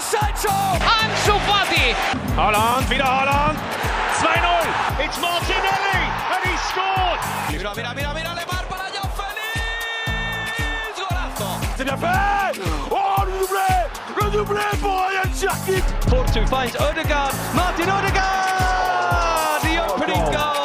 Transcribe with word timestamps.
Sancho! 0.00 0.54
Ansu 0.78 1.38
Fati! 1.46 1.94
Holland, 2.36 2.88
wieder 2.88 3.04
Holland! 3.04 3.58
2-0! 4.20 5.04
It's 5.04 5.18
Martinelli! 5.20 6.00
And 6.32 6.42
he 6.44 6.56
scored! 6.68 7.20
Mira, 7.50 7.74
mira, 7.74 7.94
mira, 7.94 8.14
mira, 8.14 8.34
Lemar 8.34 8.64
para 8.68 8.88
Joao 8.94 9.10
Félix! 9.18 10.98
Golazo! 10.98 11.50
C'est 11.76 11.84
bien 11.84 11.96
fait! 11.96 12.60
Oh, 12.90 13.24
le 13.26 13.32
doublé! 13.40 13.70
Le 14.16 14.30
doublé 14.30 14.62
pour 14.80 15.00
Ryan 15.06 15.30
Cherkit! 15.34 15.84
Porto 16.08 16.46
finds 16.46 16.76
Odegaard. 16.80 17.32
Martin 17.54 17.88
Odegaard! 17.90 19.60
The 19.62 19.78
opening 19.94 20.22
oh, 20.22 20.28
oh. 20.28 20.32
goal! 20.32 20.57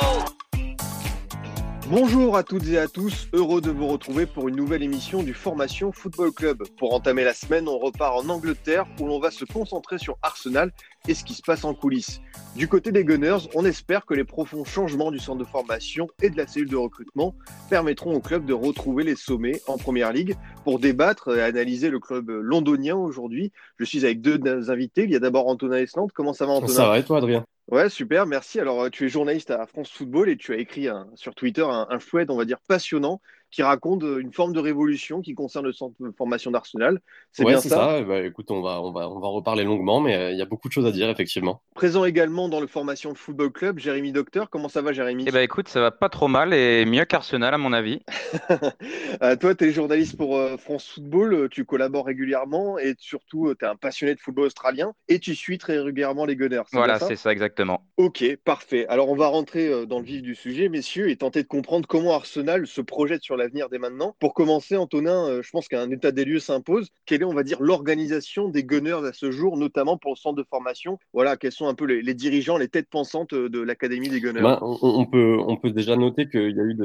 Bonjour 1.95 2.35
à 2.35 2.41
toutes 2.41 2.67
et 2.69 2.79
à 2.79 2.87
tous, 2.87 3.27
heureux 3.33 3.61
de 3.61 3.69
vous 3.69 3.85
retrouver 3.85 4.25
pour 4.25 4.47
une 4.47 4.55
nouvelle 4.55 4.81
émission 4.81 5.21
du 5.21 5.35
Formation 5.35 5.91
Football 5.91 6.31
Club. 6.31 6.63
Pour 6.79 6.95
entamer 6.95 7.23
la 7.23 7.35
semaine, 7.35 7.67
on 7.67 7.77
repart 7.77 8.17
en 8.17 8.29
Angleterre 8.29 8.87
où 8.99 9.05
l'on 9.05 9.19
va 9.19 9.29
se 9.29 9.45
concentrer 9.45 9.99
sur 9.99 10.17
Arsenal 10.23 10.71
et 11.07 11.13
ce 11.13 11.23
qui 11.23 11.35
se 11.35 11.43
passe 11.43 11.63
en 11.65 11.75
coulisses. 11.75 12.19
Du 12.55 12.67
côté 12.67 12.91
des 12.91 13.05
Gunners, 13.05 13.47
on 13.53 13.63
espère 13.63 14.07
que 14.07 14.15
les 14.15 14.23
profonds 14.23 14.65
changements 14.65 15.11
du 15.11 15.19
centre 15.19 15.37
de 15.37 15.43
formation 15.43 16.07
et 16.23 16.31
de 16.31 16.37
la 16.37 16.47
cellule 16.47 16.71
de 16.71 16.77
recrutement 16.77 17.35
permettront 17.69 18.15
au 18.15 18.21
club 18.21 18.47
de 18.47 18.53
retrouver 18.53 19.03
les 19.03 19.15
sommets 19.15 19.61
en 19.67 19.77
Première 19.77 20.11
Ligue. 20.11 20.35
Pour 20.63 20.79
débattre 20.79 21.37
et 21.37 21.43
analyser 21.43 21.91
le 21.91 21.99
club 21.99 22.27
londonien 22.27 22.95
aujourd'hui, 22.95 23.51
je 23.77 23.85
suis 23.85 24.03
avec 24.03 24.19
deux 24.19 24.71
invités. 24.71 25.03
Il 25.03 25.11
y 25.11 25.15
a 25.15 25.19
d'abord 25.19 25.47
Antonin 25.47 25.77
Esland. 25.77 26.07
Comment 26.11 26.33
ça 26.33 26.47
va 26.47 26.53
Antonin? 26.53 26.73
Ça 26.73 26.87
va 26.87 26.97
et 26.97 27.03
toi 27.03 27.19
Adrien? 27.19 27.45
Ouais, 27.69 27.89
super, 27.89 28.25
merci. 28.25 28.59
Alors, 28.59 28.89
tu 28.91 29.05
es 29.05 29.09
journaliste 29.09 29.49
à 29.51 29.65
France 29.65 29.91
Football 29.91 30.29
et 30.29 30.37
tu 30.37 30.53
as 30.53 30.57
écrit 30.57 30.87
un- 30.89 31.09
sur 31.15 31.33
Twitter 31.33 31.63
un, 31.63 31.87
un 31.89 31.99
fouet, 31.99 32.25
on 32.29 32.35
va 32.35 32.45
dire, 32.45 32.59
passionnant 32.67 33.21
qui 33.53 33.61
raconte 33.61 34.03
euh, 34.03 34.19
une 34.19 34.33
forme 34.33 34.51
de 34.51 34.59
révolution 34.59 35.21
qui 35.21 35.35
concerne 35.35 35.65
le 35.65 35.73
centre 35.73 35.95
de 35.99 36.11
formation 36.11 36.49
d'Arsenal. 36.49 36.99
C'est 37.31 37.43
Ouais, 37.43 37.51
bien 37.51 37.61
c'est 37.61 37.69
ça, 37.69 37.99
ça. 37.99 38.01
Bah, 38.01 38.21
écoute, 38.21 38.49
on 38.49 38.61
va, 38.61 38.81
on 38.81 38.91
va, 38.91 39.07
on 39.09 39.19
va 39.19 39.27
en 39.27 39.31
reparler 39.31 39.63
longuement, 39.63 40.01
mais 40.01 40.15
euh, 40.15 40.31
il 40.31 40.37
y 40.37 40.41
a 40.41 40.45
beaucoup 40.45 40.67
de 40.67 40.73
choses 40.73 40.87
à 40.87 40.91
dire, 40.91 41.07
effectivement. 41.09 41.61
Présent 41.75 42.03
également 42.03 42.49
dans 42.49 42.59
le 42.59 42.65
Formation 42.65 43.13
Football 43.13 43.51
Club, 43.51 43.77
Jérémy 43.77 44.11
Docteur. 44.11 44.49
Comment 44.49 44.69
ça 44.69 44.81
va, 44.81 44.91
Jérémy? 44.91 45.25
Eh 45.27 45.31
ben 45.31 45.41
écoute, 45.41 45.67
ça 45.67 45.81
va 45.81 45.91
pas 45.91 46.09
trop 46.09 46.27
mal 46.27 46.53
et 46.53 46.83
mieux 46.85 47.05
qu'Arsenal 47.05 47.53
à 47.53 47.57
mon 47.57 47.73
avis. 47.73 48.01
Euh, 49.21 49.35
Toi, 49.35 49.53
tu 49.53 49.65
es 49.65 49.71
journaliste 49.71 50.17
pour 50.17 50.37
euh, 50.37 50.57
France 50.57 50.89
Football, 50.89 51.47
tu 51.49 51.65
collabores 51.65 52.05
régulièrement 52.05 52.79
et 52.79 52.95
surtout, 52.97 53.53
tu 53.57 53.63
es 53.63 53.67
un 53.67 53.75
passionné 53.75 54.15
de 54.15 54.19
football 54.19 54.45
australien 54.45 54.93
et 55.07 55.19
tu 55.19 55.35
suis 55.35 55.57
très 55.57 55.79
régulièrement 55.79 56.25
les 56.25 56.35
Gunners. 56.35 56.63
Voilà, 56.71 56.99
c'est 56.99 57.15
ça 57.15 57.31
exactement. 57.31 57.85
Ok, 57.97 58.23
parfait. 58.43 58.87
Alors 58.87 59.09
on 59.09 59.15
va 59.15 59.27
rentrer 59.27 59.85
dans 59.85 59.99
le 59.99 60.05
vif 60.05 60.21
du 60.21 60.35
sujet, 60.35 60.67
messieurs, 60.67 61.09
et 61.09 61.15
tenter 61.15 61.43
de 61.43 61.47
comprendre 61.47 61.87
comment 61.87 62.13
Arsenal 62.13 62.65
se 62.65 62.81
projette 62.81 63.23
sur 63.23 63.37
l'avenir 63.43 63.69
dès 63.69 63.77
maintenant. 63.77 64.15
Pour 64.19 64.33
commencer, 64.33 64.77
Antonin, 64.77 65.27
euh, 65.27 65.41
je 65.41 65.49
pense 65.51 65.67
qu'un 65.67 65.89
état 65.91 66.11
des 66.11 66.25
lieux 66.25 66.39
s'impose. 66.39 66.89
Quelle 67.05 67.21
est, 67.21 67.25
on 67.25 67.33
va 67.33 67.43
dire, 67.43 67.61
l'organisation 67.61 68.47
des 68.47 68.63
Gunners 68.63 69.05
à 69.05 69.13
ce 69.13 69.31
jour, 69.31 69.57
notamment 69.57 69.97
pour 69.97 70.11
le 70.11 70.17
centre 70.17 70.35
de 70.35 70.45
formation? 70.49 70.97
Voilà, 71.13 71.35
quels 71.37 71.51
sont 71.51 71.67
un 71.67 71.73
peu 71.73 71.85
les, 71.85 72.13
dirigeants, 72.13 72.57
les 72.57 72.69
têtes 72.69 72.89
pensantes 72.89 73.33
euh, 73.33 73.49
de 73.49 73.59
l'académie 73.59 74.09
des 74.09 74.21
Gunners? 74.21 74.41
Ben, 74.41 74.59
on, 74.61 75.05
peut, 75.05 75.37
on 75.45 75.57
peut 75.57 75.71
déjà 75.71 75.95
noter 75.95 76.29
qu'il 76.29 76.55
y 76.55 76.59
a 76.59 76.63
eu 76.63 76.77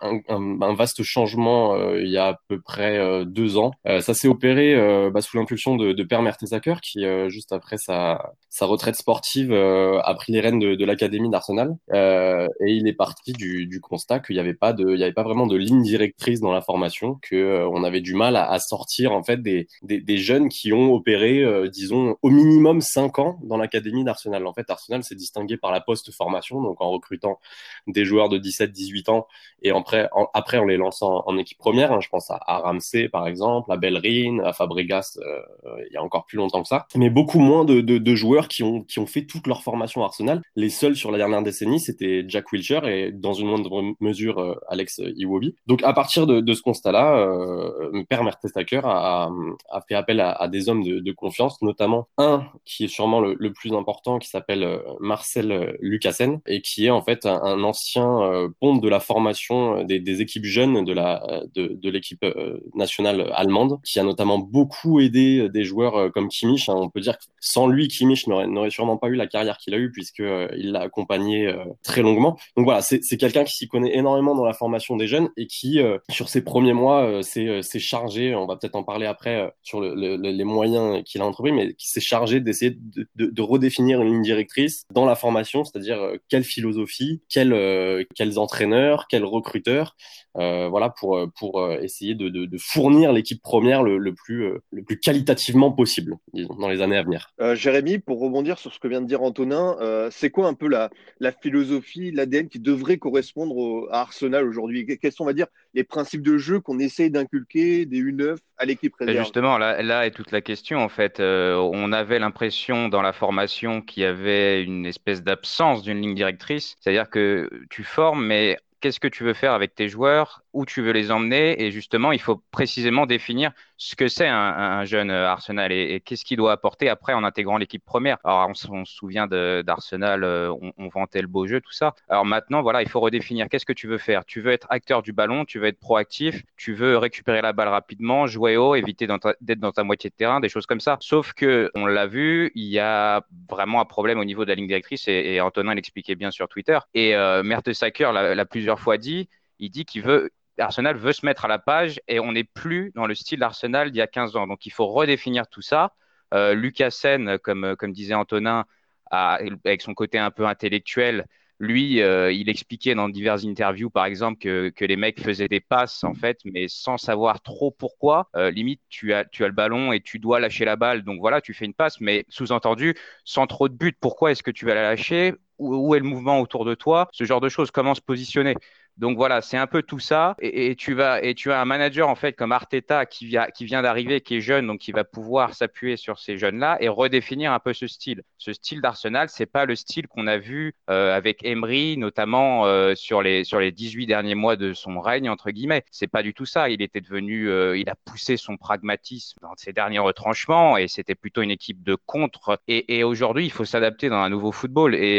un, 0.00 0.74
vaste 0.74 1.02
changement 1.02 1.74
euh, 1.74 2.00
il 2.00 2.10
y 2.10 2.18
a 2.18 2.28
à 2.28 2.40
peu 2.48 2.60
près 2.60 3.24
deux 3.24 3.56
ans. 3.56 3.72
Ça 3.84 4.14
s'est 4.14 4.28
opéré 4.28 4.74
bah, 5.10 5.20
sous 5.20 5.36
l'impulsion 5.36 5.76
de, 5.76 5.92
de 5.92 6.02
Per 6.02 6.20
Mertesacker, 6.20 6.80
qui, 6.82 7.04
juste 7.28 7.52
après 7.52 7.78
sa, 7.78 8.34
retraite 8.60 8.96
sportive, 8.96 9.52
a 9.52 10.14
pris 10.14 10.32
les 10.32 10.40
rênes 10.40 10.58
de, 10.58 10.84
l'académie 10.84 11.30
d'Arsenal. 11.30 11.74
Et 11.92 12.72
il 12.72 12.88
est 12.88 12.94
parti 12.96 13.32
du, 13.32 13.80
constat 13.80 14.20
qu'il 14.20 14.36
n'y 14.36 14.40
avait 14.40 14.54
pas 14.54 14.74
avait 15.04 15.12
pas 15.12 15.22
vraiment 15.22 15.46
de 15.46 15.56
ligne 15.56 15.82
directrice 15.94 16.40
dans 16.40 16.50
la 16.50 16.60
formation, 16.60 17.18
que 17.22 17.36
euh, 17.36 17.68
on 17.68 17.84
avait 17.84 18.00
du 18.00 18.14
mal 18.14 18.34
à, 18.36 18.58
sortir 18.58 19.12
en 19.12 19.22
fait 19.22 19.40
des, 19.42 19.68
des, 19.82 20.18
jeunes 20.18 20.48
qui 20.48 20.72
ont 20.72 20.92
opéré, 20.92 21.42
euh, 21.42 21.68
disons, 21.68 22.16
au 22.22 22.30
minimum 22.30 22.80
cinq 22.80 23.20
ans 23.20 23.38
dans 23.44 23.56
l'académie 23.56 24.02
d'Arsenal. 24.02 24.44
En 24.46 24.52
fait, 24.52 24.68
Arsenal 24.70 25.04
s'est 25.04 25.14
distingué 25.14 25.56
par 25.56 25.70
la 25.70 25.80
post-formation, 25.80 26.60
donc 26.62 26.80
en 26.80 26.90
recrutant 26.90 27.38
des 27.86 28.04
joueurs 28.04 28.28
de 28.28 28.38
17-18 28.38 29.10
ans 29.10 29.28
et 29.62 29.70
après, 29.70 30.08
en, 30.12 30.26
après 30.34 30.58
en 30.58 30.64
les 30.64 30.76
lançant 30.76 31.22
en, 31.26 31.38
équipe 31.38 31.58
première. 31.58 31.92
hein. 31.92 32.00
je 32.00 32.08
pense 32.08 32.30
à, 32.30 32.40
à 32.46 32.58
Ramsey 32.58 33.08
par 33.08 33.28
exemple, 33.28 33.70
à 33.70 33.76
Bellerin, 33.76 34.40
à 34.44 34.52
Fabregas, 34.52 35.18
euh, 35.18 35.40
il 35.88 35.94
y 35.94 35.96
a 35.96 36.02
encore 36.02 36.26
plus 36.26 36.38
longtemps 36.38 36.62
que 36.62 36.68
ça. 36.68 36.86
Mais 36.96 37.10
beaucoup 37.10 37.38
moins 37.38 37.64
de, 37.64 37.80
de, 37.80 38.14
joueurs 38.14 38.48
qui 38.48 38.62
ont, 38.64 38.82
qui 38.82 38.98
ont 38.98 39.06
fait 39.06 39.26
toute 39.26 39.46
leur 39.46 39.62
formation 39.62 40.02
à 40.02 40.06
Arsenal. 40.06 40.42
Les 40.56 40.70
seuls 40.70 40.96
sur 40.96 41.12
la 41.12 41.18
dernière 41.18 41.42
décennie, 41.42 41.78
c'était 41.78 42.24
Jack 42.26 42.50
Wilshere 42.52 42.86
et 42.88 43.12
dans 43.12 43.32
une 43.32 43.48
moindre 43.48 43.94
mesure 44.00 44.60
Alex 44.68 45.00
Iwobi. 45.16 45.54
Donc 45.66 45.83
à 45.84 45.92
partir 45.92 46.26
de, 46.26 46.54
ce 46.54 46.62
constat-là, 46.62 47.16
euh, 47.16 48.02
Per 48.08 48.22
Mertesacker 48.22 48.80
a, 48.84 49.30
a, 49.70 49.80
fait 49.88 49.94
appel 49.94 50.20
à, 50.20 50.48
des 50.48 50.68
hommes 50.68 50.82
de, 50.82 51.12
confiance, 51.12 51.60
notamment 51.62 52.08
un 52.18 52.44
qui 52.64 52.84
est 52.84 52.88
sûrement 52.88 53.20
le, 53.20 53.52
plus 53.52 53.72
important, 53.72 54.18
qui 54.18 54.28
s'appelle 54.28 54.64
euh, 54.64 54.78
Marcel 55.00 55.76
Lucassen 55.80 56.40
et 56.46 56.60
qui 56.60 56.86
est 56.86 56.90
en 56.90 57.02
fait 57.02 57.26
un, 57.26 57.62
ancien 57.62 58.22
euh, 58.22 58.48
ponte 58.60 58.80
de 58.80 58.88
la 58.88 59.00
formation 59.00 59.78
euh, 59.78 59.84
des, 59.84 60.20
équipes 60.20 60.44
jeunes 60.44 60.84
de 60.84 60.94
euh, 60.96 61.90
l'équipe 61.90 62.24
euh, 62.24 62.60
nationale 62.74 63.30
allemande, 63.34 63.78
qui 63.84 63.98
a 64.00 64.02
notamment 64.02 64.38
beaucoup 64.38 65.00
aidé 65.00 65.40
euh, 65.40 65.48
des 65.48 65.64
joueurs 65.64 65.96
euh, 65.96 66.08
comme 66.10 66.28
Kimmich. 66.28 66.68
hein. 66.68 66.74
On 66.76 66.90
peut 66.90 67.00
dire 67.00 67.18
que 67.18 67.24
sans 67.40 67.66
lui, 67.66 67.88
Kimmich 67.88 68.26
n'aurait 68.26 68.70
sûrement 68.70 68.96
pas 68.96 69.08
eu 69.08 69.14
la 69.14 69.26
carrière 69.26 69.58
qu'il 69.58 69.74
a 69.74 69.78
eue 69.78 69.90
puisque 69.90 70.20
euh, 70.20 70.48
il 70.56 70.72
l'a 70.72 70.80
accompagné 70.80 71.46
euh, 71.46 71.64
très 71.82 72.02
longuement. 72.02 72.36
Donc 72.56 72.64
voilà, 72.64 72.82
c'est 72.82 73.16
quelqu'un 73.16 73.44
qui 73.44 73.54
s'y 73.54 73.68
connaît 73.68 73.96
énormément 73.96 74.34
dans 74.34 74.44
la 74.44 74.54
formation 74.54 74.96
des 74.96 75.06
jeunes 75.06 75.28
et 75.36 75.46
qui, 75.46 75.63
euh, 75.78 75.98
sur 76.10 76.28
ses 76.28 76.42
premiers 76.42 76.72
mois, 76.72 77.02
euh, 77.04 77.22
s'est 77.22 77.46
euh, 77.48 77.62
s'est 77.62 77.78
chargé, 77.78 78.34
on 78.34 78.46
va 78.46 78.56
peut-être 78.56 78.76
en 78.76 78.82
parler 78.84 79.06
après, 79.06 79.52
sur 79.62 79.80
le- 79.80 79.94
le- 79.94 80.16
le- 80.16 80.30
les 80.30 80.44
moyens 80.44 81.02
qu'il 81.04 81.20
a 81.20 81.26
entrepris, 81.26 81.52
mais 81.52 81.74
qui 81.74 81.88
s'est 81.88 82.00
chargé 82.00 82.40
d'essayer 82.40 82.76
de, 83.16 83.42
redéfinir 83.42 84.00
une 84.00 84.08
ligne 84.08 84.22
directrice 84.22 84.84
dans 84.92 85.04
la 85.04 85.14
formation, 85.14 85.64
c'est-à-dire 85.64 85.98
quelle 86.28 86.44
philosophie, 86.44 87.22
quels, 87.28 87.52
euh, 87.52 88.04
quels 88.14 88.38
entraîneurs, 88.38 89.06
quels 89.08 89.24
recruteurs, 89.24 89.96
voilà, 90.34 90.90
pour, 90.90 91.18
pour 91.38 91.70
essayer 91.80 92.14
de, 92.14 92.28
fournir 92.58 93.12
l'équipe 93.12 93.42
première 93.42 93.82
le, 93.82 94.14
plus, 94.14 94.50
le 94.72 94.82
plus 94.82 94.98
qualitativement 94.98 95.70
possible, 95.70 96.16
dans 96.58 96.68
les 96.68 96.80
années 96.80 96.96
à 96.96 97.02
venir. 97.02 97.28
Jérémy, 97.54 97.98
pour 97.98 98.20
rebondir 98.20 98.58
sur 98.58 98.72
ce 98.72 98.78
que 98.78 98.88
vient 98.88 99.00
de 99.02 99.06
dire 99.06 99.22
Antonin, 99.22 99.76
c'est 100.10 100.30
quoi 100.30 100.48
un 100.48 100.54
peu 100.54 100.68
la, 100.68 100.90
la 101.20 101.32
philosophie, 101.32 102.10
l'ADN 102.10 102.48
qui 102.48 102.58
devrait 102.60 102.98
correspondre 102.98 103.56
au- 103.56 103.86
à 103.90 104.00
Arsenal 104.00 104.46
aujourd'hui? 104.48 104.86
Que- 104.86 104.94
Quels 104.94 105.12
sont, 105.12 105.24
on 105.24 105.26
va 105.26 105.32
dire, 105.32 105.46
les 105.74 105.84
principes 105.84 106.22
de 106.22 106.38
jeu 106.38 106.60
qu'on 106.60 106.78
essaye 106.78 107.10
d'inculquer 107.10 107.84
des 107.84 108.00
U9 108.00 108.36
à 108.58 108.64
l'équipe 108.64 108.94
réserve 108.96 109.18
justement, 109.18 109.58
là, 109.58 109.82
là 109.82 110.06
est 110.06 110.12
toute 110.12 110.30
la 110.30 110.40
question 110.40 110.78
en 110.78 110.88
fait. 110.88 111.20
Euh, 111.20 111.56
on 111.56 111.92
avait 111.92 112.18
l'impression 112.18 112.88
dans 112.88 113.02
la 113.02 113.12
formation 113.12 113.80
qu'il 113.80 114.04
y 114.04 114.06
avait 114.06 114.62
une 114.62 114.86
espèce 114.86 115.22
d'absence 115.22 115.82
d'une 115.82 116.00
ligne 116.00 116.14
directrice, 116.14 116.76
c'est-à-dire 116.80 117.10
que 117.10 117.50
tu 117.70 117.82
formes, 117.82 118.24
mais 118.24 118.56
qu'est-ce 118.80 119.00
que 119.00 119.08
tu 119.08 119.24
veux 119.24 119.34
faire 119.34 119.52
avec 119.52 119.74
tes 119.74 119.88
joueurs, 119.88 120.43
où 120.54 120.64
tu 120.64 120.80
veux 120.82 120.92
les 120.92 121.10
emmener, 121.10 121.62
et 121.62 121.70
justement, 121.70 122.12
il 122.12 122.20
faut 122.20 122.42
précisément 122.50 123.06
définir 123.06 123.52
ce 123.76 123.96
que 123.96 124.08
c'est 124.08 124.28
un, 124.28 124.36
un 124.36 124.84
jeune 124.84 125.10
euh, 125.10 125.28
Arsenal 125.28 125.72
et, 125.72 126.00
qu'est-ce 126.00 126.24
qu'il 126.24 126.36
doit 126.36 126.52
apporter 126.52 126.88
après 126.88 127.12
en 127.12 127.24
intégrant 127.24 127.58
l'équipe 127.58 127.84
première. 127.84 128.18
Alors, 128.24 128.48
on, 128.48 128.54
se 128.54 128.68
souvient 128.84 129.26
d'Arsenal, 129.26 130.24
euh, 130.24 130.54
on, 130.78 130.88
vantait 130.88 131.20
le 131.20 131.26
beau 131.26 131.46
jeu, 131.46 131.60
tout 131.60 131.72
ça. 131.72 131.94
Alors 132.08 132.24
maintenant, 132.24 132.62
voilà, 132.62 132.82
il 132.82 132.88
faut 132.88 133.00
redéfinir 133.00 133.48
qu'est-ce 133.48 133.66
que 133.66 133.72
tu 133.72 133.88
veux 133.88 133.98
faire. 133.98 134.24
Tu 134.24 134.40
veux 134.40 134.52
être 134.52 134.68
acteur 134.70 135.02
du 135.02 135.12
ballon, 135.12 135.44
tu 135.44 135.58
veux 135.58 135.66
être 135.66 135.80
proactif, 135.80 136.42
tu 136.56 136.72
veux 136.72 136.96
récupérer 136.98 137.42
la 137.42 137.52
balle 137.52 137.68
rapidement, 137.68 138.26
jouer 138.26 138.56
haut, 138.56 138.74
éviter 138.76 139.06
d'être 139.06 139.60
dans 139.60 139.72
ta 139.72 139.84
moitié 139.84 140.10
de 140.10 140.14
terrain, 140.14 140.40
des 140.40 140.48
choses 140.48 140.66
comme 140.66 140.80
ça. 140.80 140.96
Sauf 141.00 141.32
que, 141.32 141.70
on 141.74 141.86
l'a 141.86 142.06
vu, 142.06 142.52
il 142.54 142.66
y 142.66 142.78
a 142.78 143.24
vraiment 143.50 143.80
un 143.80 143.84
problème 143.84 144.18
au 144.20 144.24
niveau 144.24 144.44
de 144.44 144.50
la 144.50 144.54
ligne 144.54 144.68
directrice 144.68 145.08
et, 145.08 145.40
Antonin 145.40 145.74
l'expliquait 145.74 146.14
bien 146.14 146.30
sur 146.30 146.48
Twitter. 146.48 146.78
Et 146.94 147.14
euh, 147.16 147.42
Mertesacker 147.42 148.12
l'a 148.12 148.44
plusieurs 148.44 148.78
fois 148.78 148.98
dit, 148.98 149.28
il 149.58 149.70
dit 149.70 149.84
qu'il 149.84 150.02
veut 150.02 150.30
Arsenal 150.58 150.96
veut 150.96 151.12
se 151.12 151.24
mettre 151.26 151.44
à 151.44 151.48
la 151.48 151.58
page 151.58 152.00
et 152.08 152.20
on 152.20 152.32
n'est 152.32 152.44
plus 152.44 152.92
dans 152.94 153.06
le 153.06 153.14
style 153.14 153.40
d'Arsenal 153.40 153.90
d'il 153.90 153.98
y 153.98 154.02
a 154.02 154.06
15 154.06 154.36
ans. 154.36 154.46
Donc 154.46 154.66
il 154.66 154.72
faut 154.72 154.86
redéfinir 154.86 155.48
tout 155.48 155.62
ça. 155.62 155.94
Euh, 156.32 156.54
Lucasen, 156.54 157.38
comme, 157.38 157.76
comme 157.76 157.92
disait 157.92 158.14
Antonin, 158.14 158.64
avec 159.10 159.82
son 159.82 159.94
côté 159.94 160.18
un 160.18 160.30
peu 160.30 160.46
intellectuel, 160.46 161.26
lui, 161.60 162.02
euh, 162.02 162.32
il 162.32 162.48
expliquait 162.48 162.94
dans 162.96 163.08
diverses 163.08 163.44
interviews, 163.44 163.88
par 163.88 164.06
exemple, 164.06 164.38
que, 164.40 164.70
que 164.70 164.84
les 164.84 164.96
mecs 164.96 165.20
faisaient 165.20 165.46
des 165.48 165.60
passes, 165.60 166.02
en 166.02 166.12
fait, 166.12 166.40
mais 166.44 166.66
sans 166.68 166.96
savoir 166.98 167.40
trop 167.42 167.70
pourquoi. 167.70 168.28
Euh, 168.34 168.50
limite, 168.50 168.80
tu 168.88 169.14
as, 169.14 169.24
tu 169.24 169.44
as 169.44 169.46
le 169.46 169.52
ballon 169.54 169.92
et 169.92 170.00
tu 170.00 170.18
dois 170.18 170.40
lâcher 170.40 170.64
la 170.64 170.74
balle. 170.76 171.02
Donc 171.04 171.20
voilà, 171.20 171.40
tu 171.40 171.54
fais 171.54 171.64
une 171.64 171.74
passe, 171.74 172.00
mais 172.00 172.24
sous-entendu, 172.28 172.94
sans 173.24 173.46
trop 173.46 173.68
de 173.68 173.74
but. 173.74 173.96
Pourquoi 174.00 174.32
est-ce 174.32 174.42
que 174.42 174.50
tu 174.50 174.66
vas 174.66 174.74
la 174.74 174.82
lâcher? 174.82 175.34
Où, 175.58 175.76
où 175.90 175.94
est 175.94 176.00
le 176.00 176.04
mouvement 176.06 176.40
autour 176.40 176.64
de 176.64 176.74
toi, 176.74 177.08
ce 177.12 177.22
genre 177.24 177.40
de 177.40 177.48
choses, 177.48 177.70
comment 177.70 177.94
se 177.94 178.00
positionner? 178.00 178.56
Donc 178.96 179.16
voilà, 179.16 179.40
c'est 179.40 179.56
un 179.56 179.66
peu 179.66 179.82
tout 179.82 179.98
ça. 179.98 180.36
Et, 180.40 180.76
tu 180.76 180.94
vas 180.94 181.20
et 181.22 181.34
tu 181.34 181.50
as 181.50 181.60
un 181.60 181.64
manager 181.64 182.08
en 182.08 182.14
fait 182.14 182.34
comme 182.34 182.52
Arteta 182.52 183.06
qui 183.06 183.26
vient 183.26 183.46
qui 183.46 183.64
vient 183.64 183.82
d'arriver, 183.82 184.20
qui 184.20 184.36
est 184.36 184.40
jeune, 184.40 184.68
donc 184.68 184.78
qui 184.80 184.92
va 184.92 185.02
pouvoir 185.02 185.54
s'appuyer 185.54 185.96
sur 185.96 186.20
ces 186.20 186.38
jeunes-là 186.38 186.76
et 186.80 186.88
redéfinir 186.88 187.52
un 187.52 187.58
peu 187.58 187.72
ce 187.72 187.88
style. 187.88 188.22
Ce 188.38 188.52
style 188.52 188.80
d'Arsenal, 188.80 189.28
c'est 189.28 189.46
pas 189.46 189.64
le 189.64 189.74
style 189.74 190.06
qu'on 190.06 190.28
a 190.28 190.38
vu 190.38 190.74
euh, 190.90 191.16
avec 191.16 191.44
Emery, 191.44 191.96
notamment 191.96 192.66
euh, 192.66 192.94
sur 192.94 193.20
les 193.20 193.42
sur 193.42 193.58
les 193.58 193.72
18 193.72 194.06
derniers 194.06 194.36
mois 194.36 194.54
de 194.54 194.72
son 194.72 195.00
règne 195.00 195.28
entre 195.28 195.50
guillemets. 195.50 195.84
C'est 195.90 196.06
pas 196.06 196.22
du 196.22 196.32
tout 196.32 196.46
ça. 196.46 196.68
Il 196.68 196.80
était 196.80 197.00
devenu, 197.00 197.48
euh, 197.48 197.76
il 197.76 197.88
a 197.90 197.96
poussé 198.04 198.36
son 198.36 198.56
pragmatisme 198.56 199.38
dans 199.42 199.54
ses 199.56 199.72
derniers 199.72 199.98
retranchements 199.98 200.76
et 200.76 200.86
c'était 200.86 201.16
plutôt 201.16 201.42
une 201.42 201.50
équipe 201.50 201.82
de 201.82 201.96
contre. 201.96 202.60
Et, 202.68 203.02
aujourd'hui, 203.02 203.44
il 203.44 203.50
faut 203.50 203.64
s'adapter 203.64 204.08
dans 204.08 204.16
un 204.18 204.28
nouveau 204.30 204.52
football. 204.52 204.94
Et, 204.94 205.18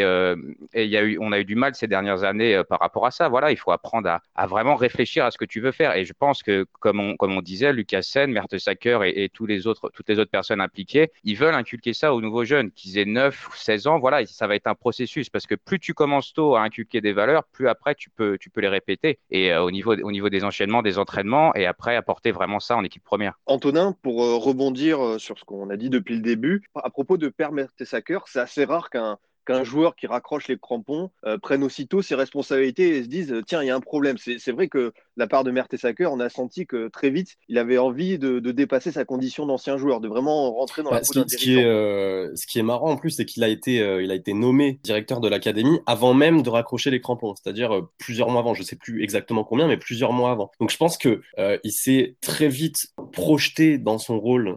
et 0.74 0.86
y 0.86 0.98
a 0.98 1.04
eu, 1.04 1.18
on 1.19 1.31
a 1.31 1.39
eu 1.39 1.45
du 1.45 1.56
mal 1.56 1.75
ces 1.75 1.88
dernières 1.88 2.24
années 2.24 2.62
par 2.69 2.80
rapport 2.80 3.06
à 3.06 3.12
ça. 3.12 3.27
Voilà, 3.27 3.51
il 3.51 3.57
faut 3.57 3.65
apprendre 3.72 4.20
à, 4.36 4.48
vraiment 4.48 4.76
réfléchir 4.76 5.26
à 5.26 5.32
ce 5.32 5.38
que 5.38 5.46
tu 5.46 5.62
veux 5.62 5.72
faire. 5.72 5.96
Et 5.96 6.06
je 6.06 6.14
pense 6.14 6.44
que, 6.44 6.66
comme 6.80 7.16
on, 7.20 7.42
disait, 7.42 7.74
Lucas 7.74 8.04
Sen, 8.04 8.32
Mertesacker 8.32 9.00
et, 9.04 9.24
et 9.24 9.30
toutes 9.30 9.50
les 9.50 9.68
autres 9.68 9.92
personnes 10.32 10.62
impliquées, 10.62 11.12
ils 11.24 11.38
veulent 11.38 11.56
inculquer 11.56 11.94
ça 11.94 12.14
aux 12.14 12.22
nouveaux 12.22 12.46
jeunes, 12.46 12.72
qu'ils 12.72 12.98
aient 12.98 13.06
9 13.06 13.50
ou 13.50 13.56
16 13.56 13.88
ans. 13.88 14.00
Voilà, 14.00 14.26
ça 14.26 14.48
va 14.48 14.56
être 14.56 14.68
un 14.68 14.76
processus 14.76 15.30
parce 15.30 15.46
que 15.48 15.56
plus 15.56 15.80
tu 15.80 15.94
commences 15.94 16.34
tôt 16.34 16.56
à 16.56 16.62
inculquer 16.62 17.02
des 17.02 17.14
valeurs, 17.14 17.44
plus 17.46 17.68
après 17.68 17.96
tu 17.96 18.10
peux, 18.10 18.38
les 18.58 18.68
répéter. 18.68 19.20
Et 19.32 19.52
euh, 19.52 19.64
au, 19.64 19.72
niveau, 19.72 19.96
au 19.96 20.12
niveau 20.12 20.30
des 20.30 20.44
enchaînements, 20.44 20.82
des 20.82 20.98
entraînements, 20.98 21.54
et 21.56 21.66
après 21.66 21.96
apporter 21.96 22.32
vraiment 22.32 22.60
ça 22.60 22.76
en 22.76 22.84
équipe 22.84 23.04
première. 23.04 23.40
Antonin, 23.46 23.96
pour 24.02 24.24
euh, 24.24 24.38
rebondir 24.38 25.04
euh, 25.04 25.18
sur 25.18 25.38
ce 25.38 25.46
qu'on 25.46 25.70
a 25.70 25.78
dit 25.78 25.90
depuis 25.90 26.16
le 26.16 26.22
début, 26.22 26.70
à 26.76 26.90
propos 26.90 27.18
de 27.18 27.30
Per 27.30 27.50
Mertesacker, 27.52 28.20
c'est 28.28 28.40
assez 28.40 28.66
rare 28.66 28.90
qu'un 28.90 29.18
qu'un 29.46 29.64
joueur 29.64 29.96
qui 29.96 30.08
raccroche 30.08 30.48
les 30.48 30.58
crampons 30.58 31.12
euh, 31.26 31.38
prenne 31.38 31.64
aussitôt 31.64 32.02
ses 32.02 32.16
responsabilités 32.16 32.98
et 32.98 33.04
se 33.04 33.08
dise 33.08 33.42
tiens, 33.48 33.64
il 33.64 33.68
y 33.68 33.70
a 33.70 33.76
un 33.76 33.82
problème. 33.82 34.18
C'est 34.18 34.52
vrai 34.52 34.68
que 34.68 34.94
la 35.18 35.28
part 35.28 35.44
de 35.44 35.52
Mertesacker, 35.52 36.12
on 36.12 36.20
a 36.20 36.30
senti 36.30 36.66
que 36.66 36.88
très 36.90 37.10
vite, 37.10 37.38
il 37.48 37.58
avait 37.58 37.78
envie 37.78 38.20
de, 38.20 38.40
de 38.40 38.52
dépasser 38.52 38.92
sa 38.92 39.06
condition 39.06 39.46
d'ancien 39.46 39.78
joueur, 39.78 40.02
de 40.02 40.08
vraiment 40.08 40.54
rentrer 40.54 40.84
dans 40.84 40.90
bah, 40.90 40.98
la 40.98 41.04
ce, 41.04 41.36
qui 41.36 41.58
est, 41.58 41.64
euh, 41.64 42.32
ce 42.36 42.46
qui 42.48 42.60
est 42.60 42.64
marrant 42.64 42.92
en 42.92 42.98
plus, 42.98 43.12
c'est 43.12 43.26
qu'il 43.26 43.44
a, 43.44 43.48
été, 43.48 43.82
euh, 43.82 44.04
il 44.04 44.12
a 44.12 44.16
été 44.16 44.34
nommé 44.34 44.80
directeur 44.84 45.22
de 45.22 45.30
l'académie 45.30 45.80
avant 45.86 46.14
même 46.14 46.42
de 46.42 46.50
raccrocher 46.50 46.92
les 46.92 47.02
crampons, 47.02 47.34
c'est-à-dire 47.36 47.74
euh, 47.74 47.90
plusieurs 47.98 48.30
mois 48.30 48.42
avant. 48.42 48.54
Je 48.54 48.64
sais 48.64 48.76
plus 48.76 49.04
exactement 49.04 49.44
combien, 49.44 49.68
mais 49.68 49.78
plusieurs 49.78 50.12
mois 50.12 50.32
avant. 50.32 50.52
Donc 50.60 50.72
je 50.72 50.78
pense 50.78 50.98
que 50.98 51.22
il 51.64 51.72
s'est 51.72 52.16
très 52.22 52.48
vite 52.48 52.88
projeté 53.12 53.78
dans 53.78 53.98
son 53.98 54.20
rôle 54.20 54.56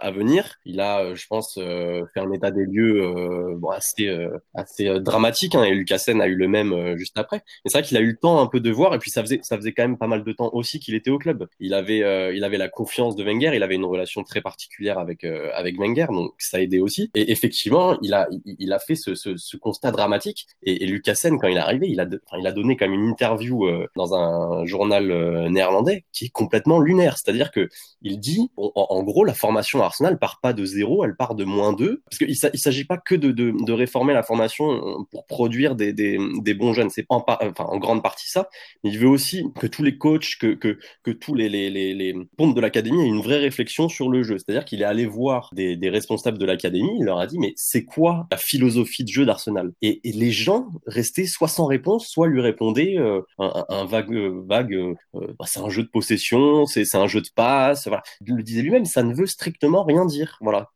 à 0.00 0.10
venir. 0.10 0.56
Il 0.64 0.80
a, 0.80 1.14
je 1.14 1.26
pense, 1.26 1.54
fait 1.54 2.20
un 2.20 2.32
état 2.32 2.50
des 2.50 2.64
lieux 2.64 3.56
bon, 3.56 3.70
assez, 3.70 4.08
assez 4.54 5.00
dramatique. 5.00 5.54
Hein, 5.54 5.64
et 5.64 5.74
Lucasen 5.74 6.20
a 6.20 6.26
eu 6.26 6.34
le 6.34 6.48
même 6.48 6.96
juste 6.96 7.18
après. 7.18 7.42
Mais 7.64 7.70
c'est 7.70 7.78
vrai 7.78 7.86
qu'il 7.86 7.96
a 7.96 8.00
eu 8.00 8.10
le 8.10 8.16
temps 8.16 8.40
un 8.40 8.46
peu 8.46 8.60
de 8.60 8.70
voir, 8.70 8.94
et 8.94 8.98
puis 8.98 9.10
ça 9.10 9.22
faisait, 9.22 9.40
ça 9.42 9.56
faisait 9.56 9.72
quand 9.72 9.82
même 9.82 9.98
pas 10.00 10.06
mal 10.06 10.24
de 10.24 10.32
temps 10.32 10.50
aussi 10.54 10.80
qu'il 10.80 10.94
était 10.94 11.10
au 11.10 11.18
club. 11.18 11.46
Il 11.60 11.74
avait, 11.74 12.02
euh, 12.02 12.34
il 12.34 12.42
avait 12.42 12.56
la 12.56 12.68
confiance 12.68 13.14
de 13.16 13.22
Wenger, 13.22 13.52
il 13.54 13.62
avait 13.62 13.74
une 13.74 13.84
relation 13.84 14.24
très 14.24 14.40
particulière 14.40 14.98
avec 14.98 15.24
euh, 15.24 15.50
avec 15.54 15.78
Wenger, 15.78 16.06
donc 16.10 16.32
ça 16.38 16.56
a 16.56 16.60
aidé 16.60 16.80
aussi. 16.80 17.10
Et 17.14 17.30
effectivement, 17.30 17.98
il 18.00 18.14
a 18.14 18.26
il, 18.44 18.72
a 18.72 18.78
fait 18.78 18.94
ce, 18.94 19.14
ce, 19.14 19.56
constat 19.58 19.90
dramatique. 19.92 20.46
Et, 20.62 20.82
et 20.82 20.86
Lucasen, 20.86 21.38
quand 21.38 21.48
il 21.48 21.56
est 21.58 21.60
arrivé, 21.60 21.88
il 21.88 22.00
a 22.00 22.06
il 22.38 22.46
a 22.46 22.52
donné 22.52 22.76
comme 22.76 22.94
une 22.94 23.08
interview 23.08 23.66
euh, 23.66 23.86
dans 23.94 24.14
un 24.14 24.64
journal 24.64 25.48
néerlandais 25.50 26.04
qui 26.12 26.26
est 26.26 26.30
complètement 26.30 26.80
lunaire. 26.80 27.18
C'est-à-dire 27.18 27.50
que 27.50 27.68
il 28.00 28.18
dit, 28.18 28.50
en, 28.56 29.02
gros, 29.02 29.24
la 29.24 29.34
formation 29.34 29.82
Arsenal 29.82 30.18
part 30.18 30.40
pas 30.40 30.54
de 30.54 30.64
zéro, 30.64 31.04
elle 31.04 31.14
part 31.14 31.34
de 31.34 31.44
moins 31.44 31.74
deux, 31.74 32.02
parce 32.06 32.16
qu'il 32.16 32.30
il 32.30 32.58
s'agit 32.58 32.84
pas 32.84 32.96
que 32.96 33.14
de, 33.14 33.30
de, 33.32 33.72
réformer 33.72 34.14
la 34.14 34.22
formation 34.22 35.04
pour 35.10 35.26
produire 35.26 35.74
des, 35.74 35.92
des, 35.92 36.54
bons 36.54 36.72
jeunes. 36.72 36.88
C'est 36.88 37.04
en, 37.10 37.22
en 37.58 37.78
grande 37.78 38.02
partie 38.02 38.30
ça, 38.30 38.48
il 38.82 38.98
veut 38.98 39.08
aussi 39.08 39.44
que 39.60 39.66
tous 39.66 39.82
les 39.82 39.89
coachs 39.98 40.36
que, 40.40 40.54
que, 40.54 41.10
tous 41.10 41.34
les, 41.34 41.48
les, 41.48 41.70
les, 41.70 41.94
les 41.94 42.14
pompes 42.36 42.54
de 42.54 42.60
l'académie 42.60 43.02
aient 43.02 43.08
une 43.08 43.20
vraie 43.20 43.38
réflexion 43.38 43.88
sur 43.88 44.08
le 44.08 44.22
jeu. 44.22 44.38
C'est-à-dire 44.38 44.64
qu'il 44.64 44.82
est 44.82 44.84
allé 44.84 45.06
voir 45.06 45.50
des, 45.52 45.78
responsables 45.90 46.38
de 46.38 46.46
l'académie, 46.46 46.96
il 46.98 47.04
leur 47.04 47.18
a 47.18 47.26
dit, 47.26 47.38
mais 47.38 47.52
c'est 47.56 47.84
quoi 47.84 48.26
la 48.30 48.36
philosophie 48.36 49.04
de 49.04 49.08
jeu 49.08 49.26
d'Arsenal? 49.26 49.72
Et, 49.82 50.00
les 50.04 50.32
gens 50.32 50.68
restaient 50.86 51.26
soit 51.26 51.48
sans 51.48 51.66
réponse, 51.66 52.08
soit 52.08 52.26
lui 52.26 52.40
répondaient 52.40 52.96
euh, 52.98 53.22
un, 53.38 53.84
vague, 53.86 54.12
euh, 54.12 54.42
vague 54.46 54.74
euh, 54.74 54.94
bah, 55.14 55.46
c'est 55.46 55.60
un 55.60 55.68
jeu 55.68 55.82
de 55.82 55.88
possession, 55.88 56.66
c'est 56.66 56.94
un 56.94 57.06
jeu 57.06 57.20
de 57.20 57.28
passe. 57.34 57.88
Il 58.26 58.34
le 58.34 58.42
disait 58.42 58.62
lui-même, 58.62 58.84
ça 58.84 59.02
ne 59.02 59.14
veut 59.14 59.26
strictement 59.26 59.84
rien 59.84 60.04
dire. 60.04 60.36
Voilà 60.40 60.68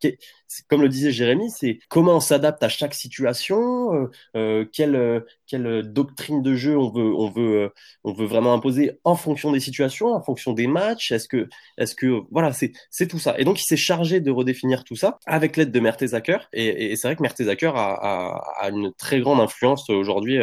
comme 0.69 0.83
le 0.83 0.89
disait 0.89 1.13
Jérémy, 1.13 1.51
c'est 1.51 1.79
comment 1.89 2.17
on 2.17 2.21
s'adapte 2.21 2.63
à 2.63 2.69
chaque 2.69 2.95
situation, 2.95 3.95
euh, 3.95 4.11
euh, 4.37 4.65
quelle, 4.73 4.97
euh, 4.97 5.21
quelle 5.47 5.83
doctrine 5.83 6.43
de 6.43 6.55
jeu 6.55 6.77
on 6.77 6.91
veut, 6.91 7.15
on 7.15 7.31
veut, 7.31 7.71
on 8.05 8.13
veut 8.13 8.27
vraiment 8.27 8.55
imposer 8.55 8.93
en 9.05 9.15
fonction 9.17 9.53
des 9.53 9.61
situations, 9.61 10.09
en 10.09 10.23
fonction 10.23 10.53
des 10.53 10.67
matchs. 10.67 11.13
Est-ce 11.13 11.29
que, 11.29 11.49
est-ce 11.79 11.95
que, 11.95 12.23
voilà, 12.31 12.53
c'est, 12.53 12.73
tout 13.09 13.19
ça. 13.19 13.35
Et 13.39 13.45
donc 13.45 13.61
il 13.61 13.65
s'est 13.65 13.77
chargé 13.77 14.21
de 14.21 14.31
redéfinir 14.31 14.85
tout 14.85 14.97
ça 14.97 15.19
avec 15.27 15.57
l'aide 15.57 15.71
de 15.71 15.81
Mertesacker. 15.81 16.39
Et, 16.53 16.93
et 16.93 16.97
c'est 16.97 17.09
vrai 17.09 17.17
que 17.17 17.23
Mertesacker 17.23 17.73
a, 17.75 17.93
a, 17.93 18.43
a, 18.61 18.71
une 18.71 18.93
très 18.95 19.21
grande 19.21 19.41
influence 19.41 19.91
aujourd'hui 19.91 20.39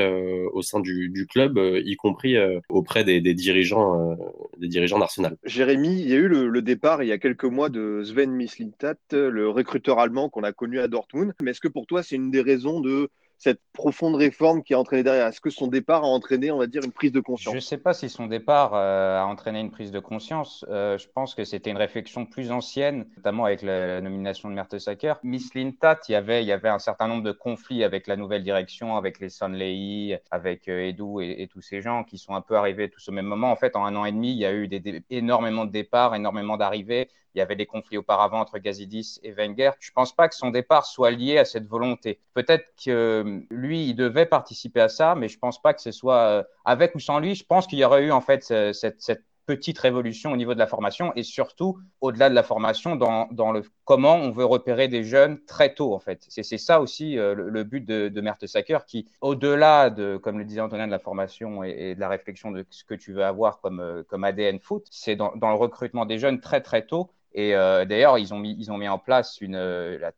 au 0.53 0.61
sein 0.61 0.79
du, 0.79 1.09
du 1.09 1.25
club, 1.25 1.57
y 1.57 1.95
compris 1.95 2.35
auprès 2.69 3.03
des, 3.03 3.21
des 3.21 3.33
dirigeants, 3.33 4.15
des 4.57 4.67
dirigeants 4.67 4.99
d'Arsenal. 4.99 5.37
Jérémy, 5.43 6.01
il 6.01 6.09
y 6.09 6.13
a 6.13 6.17
eu 6.17 6.27
le, 6.27 6.47
le, 6.47 6.61
départ 6.61 7.03
il 7.03 7.09
y 7.09 7.11
a 7.11 7.17
quelques 7.17 7.45
mois 7.45 7.69
de 7.69 8.03
Sven 8.03 8.31
Mislintat, 8.31 8.95
le 9.11 9.49
recruteur 9.49 9.99
allemand 10.01 10.29
qu'on 10.29 10.43
a 10.43 10.51
connu 10.51 10.79
à 10.79 10.87
Dortmund. 10.87 11.33
Mais 11.41 11.51
est-ce 11.51 11.61
que 11.61 11.67
pour 11.67 11.87
toi, 11.87 12.03
c'est 12.03 12.15
une 12.15 12.31
des 12.31 12.41
raisons 12.41 12.79
de 12.79 13.09
cette 13.41 13.59
profonde 13.73 14.15
réforme 14.15 14.61
qui 14.61 14.75
a 14.75 14.79
entraîné 14.79 15.01
derrière? 15.01 15.25
Est-ce 15.25 15.41
que 15.41 15.49
son 15.49 15.65
départ 15.65 16.03
a 16.03 16.07
entraîné, 16.07 16.51
on 16.51 16.59
va 16.59 16.67
dire, 16.67 16.83
une 16.83 16.91
prise 16.91 17.11
de 17.11 17.19
conscience? 17.19 17.53
Je 17.53 17.57
ne 17.57 17.61
sais 17.61 17.79
pas 17.79 17.95
si 17.95 18.07
son 18.07 18.27
départ 18.27 18.75
euh, 18.75 19.19
a 19.19 19.25
entraîné 19.25 19.59
une 19.59 19.71
prise 19.71 19.91
de 19.91 19.99
conscience. 19.99 20.63
Euh, 20.69 20.99
je 20.99 21.07
pense 21.07 21.33
que 21.33 21.43
c'était 21.43 21.71
une 21.71 21.77
réflexion 21.77 22.27
plus 22.27 22.51
ancienne, 22.51 23.07
notamment 23.17 23.45
avec 23.45 23.63
la, 23.63 23.99
nomination 23.99 24.47
de 24.47 24.53
Mertesacker. 24.53 25.15
Miss 25.23 25.55
Lintat, 25.55 26.01
il 26.07 26.11
y, 26.11 26.15
avait, 26.15 26.45
y 26.45 26.51
avait 26.51 26.69
un 26.69 26.77
certain 26.77 27.07
nombre 27.07 27.23
de 27.23 27.31
conflits 27.31 27.83
avec 27.83 28.05
la 28.05 28.15
nouvelle 28.15 28.43
direction, 28.43 28.95
avec 28.95 29.19
les 29.19 29.29
Sonley, 29.29 30.21
avec 30.29 30.67
euh, 30.67 30.87
Edu 30.89 31.21
et, 31.21 31.47
tous 31.47 31.61
ces 31.61 31.81
gens 31.81 32.03
qui 32.03 32.19
sont 32.19 32.35
un 32.35 32.41
peu 32.41 32.55
arrivés 32.55 32.89
tous 32.89 33.09
au 33.09 33.11
même 33.11 33.25
moment. 33.25 33.51
En 33.51 33.55
fait, 33.55 33.75
en 33.75 33.83
un 33.83 33.95
an 33.95 34.05
et 34.05 34.11
demi, 34.11 34.33
il 34.33 34.37
y 34.37 34.45
a 34.45 34.53
eu 34.53 34.67
des, 34.67 35.03
énormément 35.09 35.65
de 35.65 35.71
départs, 35.71 36.13
énormément 36.13 36.57
d'arrivées. 36.57 37.09
Il 37.35 37.39
y 37.39 37.41
avait 37.41 37.55
des 37.55 37.65
conflits 37.65 37.97
auparavant 37.97 38.39
entre 38.39 38.57
Gazidis 38.59 39.19
et 39.23 39.31
Wenger. 39.31 39.71
Je 39.79 39.89
ne 39.89 39.93
pense 39.93 40.13
pas 40.15 40.27
que 40.27 40.35
son 40.35 40.49
départ 40.49 40.85
soit 40.85 41.11
lié 41.11 41.37
à 41.37 41.45
cette 41.45 41.67
volonté. 41.67 42.19
Peut-être 42.33 42.65
que 42.83 43.43
lui, 43.49 43.87
il 43.87 43.95
devait 43.95 44.25
participer 44.25 44.81
à 44.81 44.89
ça, 44.89 45.15
mais 45.15 45.27
je 45.27 45.37
ne 45.37 45.39
pense 45.39 45.61
pas 45.61 45.73
que 45.73 45.81
ce 45.81 45.91
soit 45.91 46.17
euh, 46.17 46.43
avec 46.65 46.95
ou 46.95 46.99
sans 46.99 47.19
lui. 47.19 47.35
Je 47.35 47.45
pense 47.45 47.67
qu'il 47.67 47.79
y 47.79 47.85
aurait 47.85 48.03
eu 48.03 48.11
en 48.11 48.21
fait 48.21 48.43
cette, 48.73 49.23
petite 49.45 49.79
révolution 49.79 50.31
au 50.31 50.37
niveau 50.37 50.53
de 50.53 50.59
la 50.59 50.67
formation 50.67 51.11
et 51.15 51.23
surtout 51.23 51.79
au-delà 51.99 52.29
de 52.29 52.35
la 52.35 52.43
formation 52.43 52.95
dans, 52.95 53.51
le 53.51 53.63
comment 53.83 54.15
on 54.15 54.31
veut 54.31 54.45
repérer 54.45 54.87
des 54.87 55.03
jeunes 55.03 55.43
très 55.45 55.73
tôt 55.73 55.93
en 55.93 55.99
fait. 55.99 56.25
C'est 56.29 56.57
ça 56.57 56.79
aussi 56.79 57.17
euh, 57.17 57.33
le, 57.33 57.63
but 57.63 57.83
de, 57.83 58.07
de 58.07 58.21
Mertesacker 58.21 58.79
qui, 58.87 59.07
au-delà 59.19 59.89
de, 59.89 60.17
comme 60.17 60.37
le 60.37 60.45
disait 60.45 60.61
Antonin, 60.61 60.85
de 60.85 60.91
la 60.91 60.99
formation 60.99 61.63
et, 61.63 61.95
de 61.95 61.99
la 61.99 62.07
réflexion 62.07 62.51
de 62.51 62.65
ce 62.69 62.83
que 62.83 62.93
tu 62.93 63.13
veux 63.13 63.25
avoir 63.25 63.59
comme, 63.59 63.79
euh, 63.79 64.03
comme 64.07 64.23
ADN 64.23 64.59
foot, 64.59 64.85
c'est 64.89 65.15
dans, 65.15 65.33
le 65.35 65.55
recrutement 65.55 66.05
des 66.05 66.19
jeunes 66.19 66.39
très 66.39 66.61
très 66.61 66.85
tôt 66.85 67.11
et 67.33 67.55
euh, 67.55 67.85
d'ailleurs, 67.85 68.17
ils 68.17 68.33
ont 68.33 68.39
mis 68.39 68.55
ils 68.59 68.71
ont 68.71 68.77
mis 68.77 68.89
en 68.89 68.99
place 68.99 69.39
une 69.39 69.55
euh, 69.55 69.97
la 69.99 70.11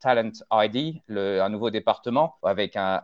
Talent 0.00 0.32
ID, 0.52 1.00
un 1.08 1.48
nouveau 1.48 1.70
département 1.70 2.36
avec 2.42 2.76
un, 2.76 3.00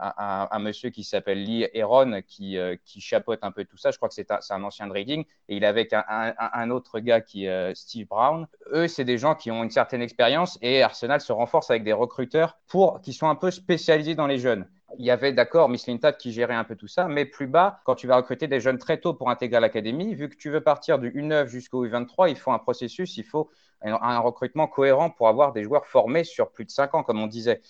monsieur 0.61 0.91
qui 0.91 1.03
s'appelle 1.03 1.43
Lee 1.43 1.67
Heron 1.73 2.21
qui 2.27 2.59
euh, 2.59 2.77
qui 2.85 3.01
chapeaute 3.01 3.41
un 3.43 3.53
peu 3.53 3.65
tout 3.65 3.79
ça. 3.79 3.91
Je 3.91 3.97
crois 3.97 4.09
que 4.09 4.15
c'est 4.15 4.31
un, 4.31 4.63
ancien 4.63 4.87
de 4.87 4.93
Reading 4.93 5.25
et 5.49 5.57
il 5.57 5.65
est 5.65 5.67
avec 5.67 5.95
un, 5.95 6.71
autre 6.71 7.01
gars 7.01 7.23
qui 7.23 7.47
est 7.47 7.75
Steve 7.75 8.07
Brown. 8.07 8.47
Eux, 8.73 8.87
c'est 8.87 9.05
des 9.05 9.17
gens 9.17 9.35
qui 9.35 9.51
ont 9.51 9.65
une 9.65 9.71
certaine 9.71 10.03
expérience 10.03 10.59
et 10.61 10.83
Arsenal 10.83 11.21
se 11.21 11.33
renforce 11.33 11.71
avec 11.71 11.85
des 11.85 11.93
recruteurs 11.93 12.59
pour 12.69 13.01
qui 13.01 13.15
sont 13.15 13.29
un 13.29 13.35
peu 13.35 13.51
spécialisés 13.51 14.15
dans 14.15 14.27
les 14.27 14.39
jeunes 14.39 14.67
il 14.99 15.05
y 15.05 15.11
avait 15.11 15.33
d'accord 15.33 15.69
Miss 15.69 15.87
Lintat 15.87 16.13
qui 16.13 16.33
gérait 16.33 16.55
un 16.55 16.65
peu 16.65 16.77
tout 16.77 16.89
ça, 16.89 17.09
mais 17.09 17.25
plus 17.25 17.47
bas, 17.47 17.81
quand 17.85 17.95
tu 17.95 18.07
vas 18.07 18.17
recruter 18.17 18.49
des 18.49 18.61
jeunes 18.61 18.79
très 18.79 18.99
tôt 18.99 19.15
pour 19.15 19.31
intégrer 19.31 19.61
l'académie, 19.61 20.15
vu 20.15 20.29
que 20.29 20.37
tu 20.37 20.51
veux 20.51 20.61
partir 20.61 20.99
du 20.99 21.11
U9 21.11 21.47
jusqu'au 21.47 21.87
U23, 21.87 22.31
il 22.31 22.37
faut 22.37 22.53
un 22.53 22.59
processus, 22.59 23.17
il 23.17 23.25
faut 23.25 23.51
un, 23.83 24.19
recrutement 24.19 24.67
cohérent 24.67 25.11
pour 25.11 25.29
avoir 25.29 25.53
des 25.53 25.63
joueurs 25.63 25.87
formés 25.87 26.25
sur 26.25 26.51
plus 26.51 26.65
de 26.65 26.71
5 26.71 26.95
ans, 26.95 27.03
comme 27.03 27.21
on 27.21 27.27
disait. 27.27 27.61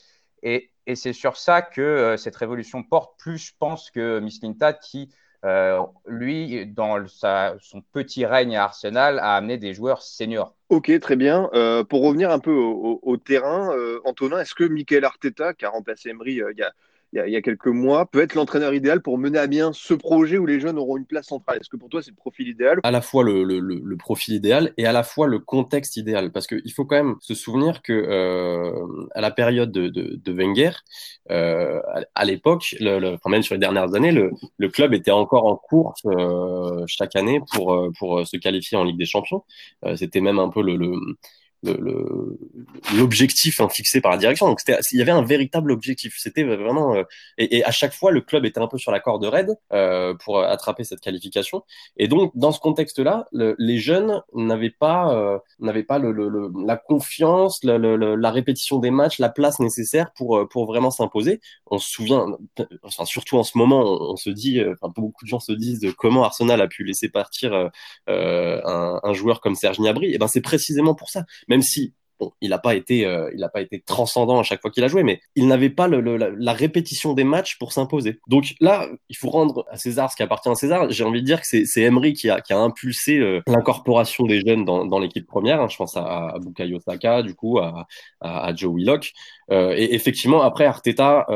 Et, 0.43 0.71
c'est 0.95 1.15
sur 1.15 1.39
ça 1.39 1.63
que 1.63 1.81
euh, 1.81 2.17
cette 2.19 2.37
révolution 2.37 2.83
porte 2.83 3.19
plus, 3.19 3.39
je 3.39 3.53
pense, 3.59 3.91
que 3.91 4.21
Miss 4.21 4.43
Lintat 4.43 4.75
qui, 4.75 5.09
euh, 5.45 5.81
lui, 6.07 6.67
dans 6.67 7.03
son 7.07 7.81
petit 7.81 8.27
règne 8.27 8.57
à 8.57 8.65
Arsenal, 8.65 9.19
a 9.19 9.35
amené 9.35 9.57
des 9.57 9.73
joueurs 9.73 10.03
seniors. 10.03 10.55
Ok, 10.69 10.93
très 11.01 11.17
bien. 11.17 11.49
Euh, 11.55 11.85
pour 11.85 12.03
revenir 12.03 12.31
un 12.31 12.39
peu 12.39 12.53
au, 12.53 13.01
au 13.03 13.17
terrain, 13.17 13.75
Antonin, 14.05 14.41
est-ce 14.41 14.55
que 14.55 14.65
Michael 14.65 15.07
Arteta, 15.07 15.55
qui 15.55 15.65
a 15.65 15.71
remplacé 15.71 16.11
Emery 16.11 16.33
il 16.33 16.59
y 16.59 16.63
a 16.63 16.73
il 17.15 17.31
y, 17.31 17.37
a, 17.37 17.43
quelques 17.43 17.69
mois, 17.69 18.07
peut 18.07 18.21
être 18.21 18.35
l'entraîneur 18.35 18.75
idéal 18.75 19.01
pour 19.01 19.19
mener 19.19 19.39
à 19.39 19.47
bien 19.47 19.73
ce 19.73 19.95
projet 19.95 20.37
où 20.37 20.47
les 20.47 20.59
jeunes 20.59 20.79
auront 20.79 20.97
une 20.97 21.07
place 21.07 21.27
centrale 21.27 21.59
Est-ce 21.61 21.69
que 21.69 21.77
pour 21.77 21.89
toi, 21.89 22.03
c'est 22.03 22.11
le 22.11 22.17
profil 22.17 22.49
idéal? 22.49 22.81
À 22.83 22.91
la 22.91 23.01
fois 23.01 23.23
le, 23.23 23.45
le, 23.45 23.61
le, 23.61 23.97
profil 23.97 24.35
idéal 24.35 24.73
et 24.79 24.87
à 24.87 24.93
la 24.93 25.05
fois 25.05 25.29
le 25.29 25.39
contexte 25.39 25.97
idéal. 25.97 26.33
Parce 26.33 26.49
qu'il 26.49 26.73
faut 26.73 26.85
quand 26.85 26.97
même 26.97 27.15
se 27.21 27.35
souvenir 27.35 27.83
que 27.83 27.93
euh, 27.93 29.07
à 29.15 29.21
la 29.21 29.31
période 29.31 29.71
de, 29.71 30.33
Wenger, 30.33 30.73
euh, 31.31 31.81
à, 32.15 32.25
l'époque, 32.25 32.75
enfin 32.83 33.31
même 33.31 33.43
sur 33.43 33.55
les 33.55 33.61
dernières 33.61 33.95
années, 33.95 34.11
le, 34.11 34.33
le 34.59 34.69
club 34.69 34.93
était 34.93 35.13
encore 35.13 35.47
en 35.47 35.57
course 35.57 36.03
euh, 36.07 36.83
chaque 36.89 37.15
année 37.15 37.41
pour, 37.53 37.91
pour 37.97 38.27
se 38.27 38.37
qualifier 38.37 38.77
en 38.77 38.83
Ligue 38.83 38.99
des 38.99 39.07
Champions. 39.07 39.45
C'était 39.95 40.21
même 40.21 40.41
un 40.41 40.49
peu 40.49 40.63
le, 40.63 40.77
le 40.77 40.97
l'objectif 42.97 43.61
hein, 43.61 43.69
fixé 43.69 44.01
par 44.01 44.13
la 44.13 44.19
direction. 44.19 44.47
Donc 44.47 44.61
il 44.93 44.99
y 44.99 45.03
avait 45.03 45.13
un 45.13 45.23
véritable 45.23 45.73
objectif. 45.73 46.17
C'était 46.19 46.45
vraiment 46.45 46.95
euh, 46.95 47.03
et, 47.39 47.65
à 47.65 47.71
chaque 47.71 47.93
fois 47.93 48.11
le 48.11 48.21
club 48.21 48.45
était 48.45 48.61
un 48.61 48.69
peu 48.69 48.79
sur 48.79 48.93
la 48.93 49.01
corde 49.01 49.25
raide 49.25 49.57
euh, 49.73 50.15
pour 50.15 50.41
attraper 50.41 50.85
cette 50.85 51.01
qualification. 51.01 51.63
Et 51.97 52.09
donc 52.09 52.33
dans 52.35 52.53
ce 52.53 52.61
contexte-là, 52.61 53.29
les 53.33 53.79
jeunes 53.79 54.23
n'avaient 54.35 54.71
pas 54.71 55.15
euh, 55.15 55.39
n'avaient 55.59 55.85
pas 55.85 55.99
le, 55.99 56.13
le, 56.13 56.51
la 56.65 56.77
confiance, 56.77 57.61
la 57.65 58.31
répétition 58.31 58.79
des 58.79 58.91
matchs, 58.91 59.19
la 59.19 59.29
place 59.29 59.61
nécessaire 59.61 60.13
pour 60.17 60.37
euh, 60.37 60.47
pour 60.47 60.67
vraiment 60.67 60.91
s'imposer. 60.91 61.41
On 61.67 61.79
se 61.79 61.89
souvient, 61.89 62.27
enfin, 62.83 63.05
surtout 63.05 63.39
en 63.39 63.43
ce 63.43 63.57
moment, 63.59 63.83
on, 63.83 64.17
se 64.17 64.31
dit, 64.31 64.61
euh, 64.61 64.75
enfin, 64.81 64.93
beaucoup 64.95 65.25
de 65.25 65.29
gens 65.29 65.41
se 65.41 65.53
disent 65.53 65.87
comment 65.99 66.25
Arsenal 66.25 66.61
a 66.61 66.69
pu 66.69 66.85
laisser 66.85 67.09
partir 67.09 67.71
un, 68.07 69.01
un, 69.03 69.13
joueur 69.13 69.41
comme 69.41 69.55
Serge 69.55 69.79
Gnabry. 69.79 70.15
Et 70.15 70.19
ben 70.19 70.29
c'est 70.29 70.41
précisément 70.41 70.95
pour 70.95 71.11
ça 71.11 71.25
si 71.63 71.95
bon, 72.21 72.33
il 72.41 72.51
n'a 72.51 72.59
pas 72.59 72.75
été, 72.75 73.07
euh, 73.07 73.31
pas 73.53 73.61
été 73.61 73.81
transcendant 73.81 74.39
à 74.39 74.43
chaque 74.43 74.61
fois 74.61 74.71
qu'il 74.71 74.85
a 74.85 74.89
joué, 74.89 75.03
mais 75.03 75.21
il 75.35 75.47
n'avait 75.47 75.71
pas 75.71 75.89
la, 75.89 76.53
répétition 76.53 77.13
des 77.13 77.25
matchs 77.25 77.59
pour 77.59 77.73
s'imposer. 77.73 78.21
Donc 78.29 78.55
là, 78.61 78.89
il 79.09 79.17
faut 79.17 79.31
rendre 79.31 79.65
à 79.71 79.77
César 79.77 80.11
ce 80.11 80.17
qui 80.17 80.23
appartient 80.23 80.49
à 80.49 80.55
César. 80.55 80.91
J'ai 80.91 81.05
envie 81.05 81.21
de 81.21 81.27
dire 81.27 81.41
que 81.41 81.47
c'est 81.47 81.81
Emery 81.83 82.13
qui 82.13 82.31
a, 82.31 82.41
qui 82.41 82.53
a 82.53 82.59
impulsé 82.59 83.19
euh, 83.19 83.41
l'incorporation 83.47 84.27
des 84.27 84.41
jeunes 84.41 84.65
dans, 84.65 84.87
dans 84.87 84.99
l'équipe 84.99 85.27
première. 85.27 85.61
Hein. 85.61 85.69
Je 85.69 85.77
pense 85.77 85.97
à, 85.97 86.35
Bukayo 86.41 86.81
Saka, 86.81 87.23
du 87.23 87.35
coup, 87.35 87.59
à, 87.59 88.55
Joe 88.55 88.75
Willock. 88.75 89.13
Euh, 89.51 89.75
et 89.77 89.95
effectivement, 89.95 90.43
après 90.43 90.65
Arteta 90.65 91.27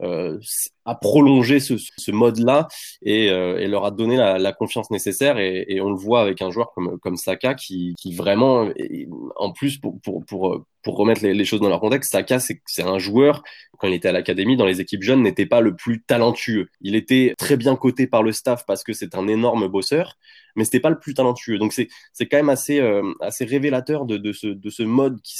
a 0.00 0.94
prolongé 0.94 1.60
ce, 1.60 1.74
ce 1.76 2.10
mode-là 2.10 2.68
et, 3.02 3.26
et, 3.26 3.66
leur 3.66 3.84
a 3.84 3.90
donné 3.90 4.16
la, 4.16 4.38
la 4.38 4.52
confiance 4.52 4.90
nécessaire. 4.90 5.38
Et, 5.38 5.64
et, 5.68 5.80
on 5.80 5.90
le 5.90 5.96
voit 5.96 6.22
avec 6.22 6.42
un 6.42 6.50
joueur 6.50 6.72
comme, 6.74 6.98
comme 6.98 7.16
Saka 7.16 7.54
qui, 7.54 7.94
qui 7.98 8.14
vraiment, 8.14 8.68
en 9.36 9.52
plus 9.52 9.78
pour, 9.78 10.00
pour, 10.00 10.24
pour, 10.24 10.64
pour 10.82 10.96
remettre 10.96 11.22
les, 11.22 11.44
choses 11.44 11.60
dans 11.60 11.68
leur 11.68 11.80
contexte, 11.80 12.12
Saka, 12.12 12.38
c'est 12.38 12.82
un 12.82 12.98
joueur, 12.98 13.42
quand 13.78 13.88
il 13.88 13.94
était 13.94 14.08
à 14.08 14.12
l'académie, 14.12 14.56
dans 14.56 14.66
les 14.66 14.80
équipes 14.80 15.02
jeunes, 15.02 15.22
n'était 15.22 15.46
pas 15.46 15.60
le 15.60 15.74
plus 15.74 16.02
talentueux. 16.02 16.68
Il 16.80 16.94
était 16.94 17.34
très 17.38 17.56
bien 17.56 17.76
coté 17.76 18.06
par 18.06 18.22
le 18.22 18.32
staff 18.32 18.64
parce 18.66 18.84
que 18.84 18.92
c'est 18.92 19.14
un 19.14 19.28
énorme 19.28 19.68
bosseur, 19.68 20.16
mais 20.56 20.64
c'était 20.64 20.80
pas 20.80 20.90
le 20.90 20.98
plus 20.98 21.14
talentueux. 21.14 21.58
Donc 21.58 21.72
c'est 21.72 21.88
quand 22.26 22.36
même 22.36 22.48
assez, 22.48 22.80
euh, 22.80 23.02
assez 23.20 23.44
révélateur 23.44 24.04
de, 24.04 24.16
de, 24.16 24.32
ce, 24.32 24.46
de 24.46 24.70
ce 24.70 24.82
mode 24.82 25.20
qui 25.22 25.38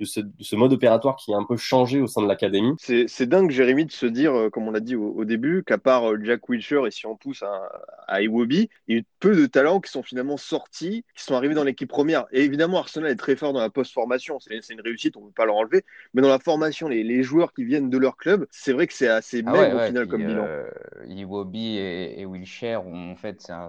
de 0.00 0.04
ce, 0.04 0.20
de 0.20 0.32
ce 0.40 0.56
mode 0.56 0.72
opératoire 0.72 1.16
qui 1.16 1.32
a 1.32 1.36
un 1.36 1.44
peu 1.44 1.56
changé 1.56 2.00
au 2.00 2.06
sein 2.06 2.22
de 2.22 2.28
l'académie. 2.28 2.74
C'est 2.78 3.26
dingue, 3.26 3.50
Jérémy, 3.50 3.86
de 3.86 3.92
se 3.92 4.06
dire, 4.06 4.34
euh, 4.34 4.50
comme 4.50 4.66
on 4.66 4.70
l'a 4.70 4.80
dit 4.80 4.96
au, 4.96 5.24
début, 5.24 5.62
qu'à 5.64 5.78
part 5.78 6.10
euh, 6.10 6.18
Jack 6.22 6.48
Wilshere 6.48 6.86
et 6.86 6.90
si 6.90 7.06
on 7.06 7.16
pousse 7.16 7.42
à, 7.42 7.68
à 8.08 8.22
Iwobi, 8.22 8.68
il 8.88 8.94
y 8.94 8.98
a 8.98 9.00
eu 9.00 9.04
peu 9.20 9.34
de 9.36 9.46
talents 9.46 9.80
qui 9.80 9.90
sont 9.90 10.02
finalement 10.02 10.36
sortis, 10.36 11.04
qui 11.16 11.24
sont 11.24 11.34
arrivés 11.34 11.54
dans 11.54 11.64
l'équipe 11.64 11.88
première. 11.88 12.26
Et 12.32 12.42
évidemment, 12.42 12.78
Arsenal 12.78 13.10
est 13.10 13.16
très 13.16 13.36
fort 13.36 13.52
dans 13.52 13.60
la 13.60 13.70
post-formation. 13.70 14.38
C'est 14.40 14.56
une 14.70 14.80
réussite, 14.82 15.16
on 15.16 15.20
ne 15.20 15.26
peut 15.26 15.32
pas 15.32 15.46
leur 15.46 15.56
enlever. 15.56 15.84
Mais 16.14 16.22
dans 16.22 16.28
la 16.28 16.38
formation, 16.38 16.88
les, 16.88 17.02
les, 17.02 17.22
joueurs 17.22 17.52
qui 17.52 17.64
viennent 17.64 17.90
de 17.90 17.98
leur 17.98 18.16
club, 18.16 18.46
c'est 18.50 18.72
vrai 18.72 18.86
que 18.86 18.92
c'est 18.92 19.08
assez 19.08 19.42
ah 19.46 19.52
maigre 19.52 19.76
au 19.76 19.86
final 19.86 20.08
comme 20.08 20.26
bilan. 20.26 20.44
Euh, 20.46 20.70
Iwobi 21.06 21.76
et, 21.76 22.20
et 22.20 22.26
Wilshere, 22.26 22.80
en 22.86 23.16
fait, 23.16 23.40
c'est 23.40 23.52
un, 23.52 23.68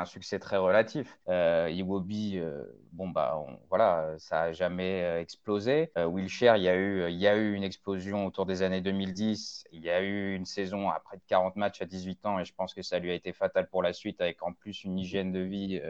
un, 0.00 0.04
succès 0.04 0.38
très 0.38 0.56
relatif. 0.56 1.18
Euh, 1.28 1.68
Iwobi, 1.70 2.38
euh, 2.38 2.64
bon, 2.92 3.08
bah, 3.08 3.38
voilà, 3.68 4.14
ça 4.18 4.36
n'a 4.46 4.52
jamais 4.52 5.02
euh, 5.02 5.20
explosé. 5.20 5.90
Euh, 5.96 6.06
Wilshere, 6.06 6.56
il 6.56 6.62
y, 6.62 6.68
a 6.68 6.76
eu, 6.76 7.08
il 7.08 7.18
y 7.18 7.26
a 7.26 7.36
eu 7.36 7.54
une 7.54 7.64
explosion 7.64 8.26
autour 8.26 8.46
des 8.46 8.62
années 8.62 8.80
2010. 8.80 9.64
Il 9.72 9.82
y 9.82 9.90
a 9.90 10.02
eu 10.02 10.34
une 10.34 10.46
saison 10.46 10.90
après 10.90 11.16
de 11.16 11.22
40 11.28 11.56
matchs 11.56 11.82
à 11.82 11.84
18 11.84 12.26
ans 12.26 12.38
et 12.38 12.44
je 12.44 12.54
pense 12.54 12.74
que 12.74 12.82
ça 12.82 12.98
lui 12.98 13.10
a 13.10 13.14
été 13.14 13.32
fatal 13.32 13.68
pour 13.68 13.82
la 13.82 13.92
suite 13.92 14.20
avec 14.20 14.42
en 14.42 14.52
plus 14.52 14.84
une 14.84 14.98
hygiène 14.98 15.32
de 15.32 15.40
vie 15.40 15.80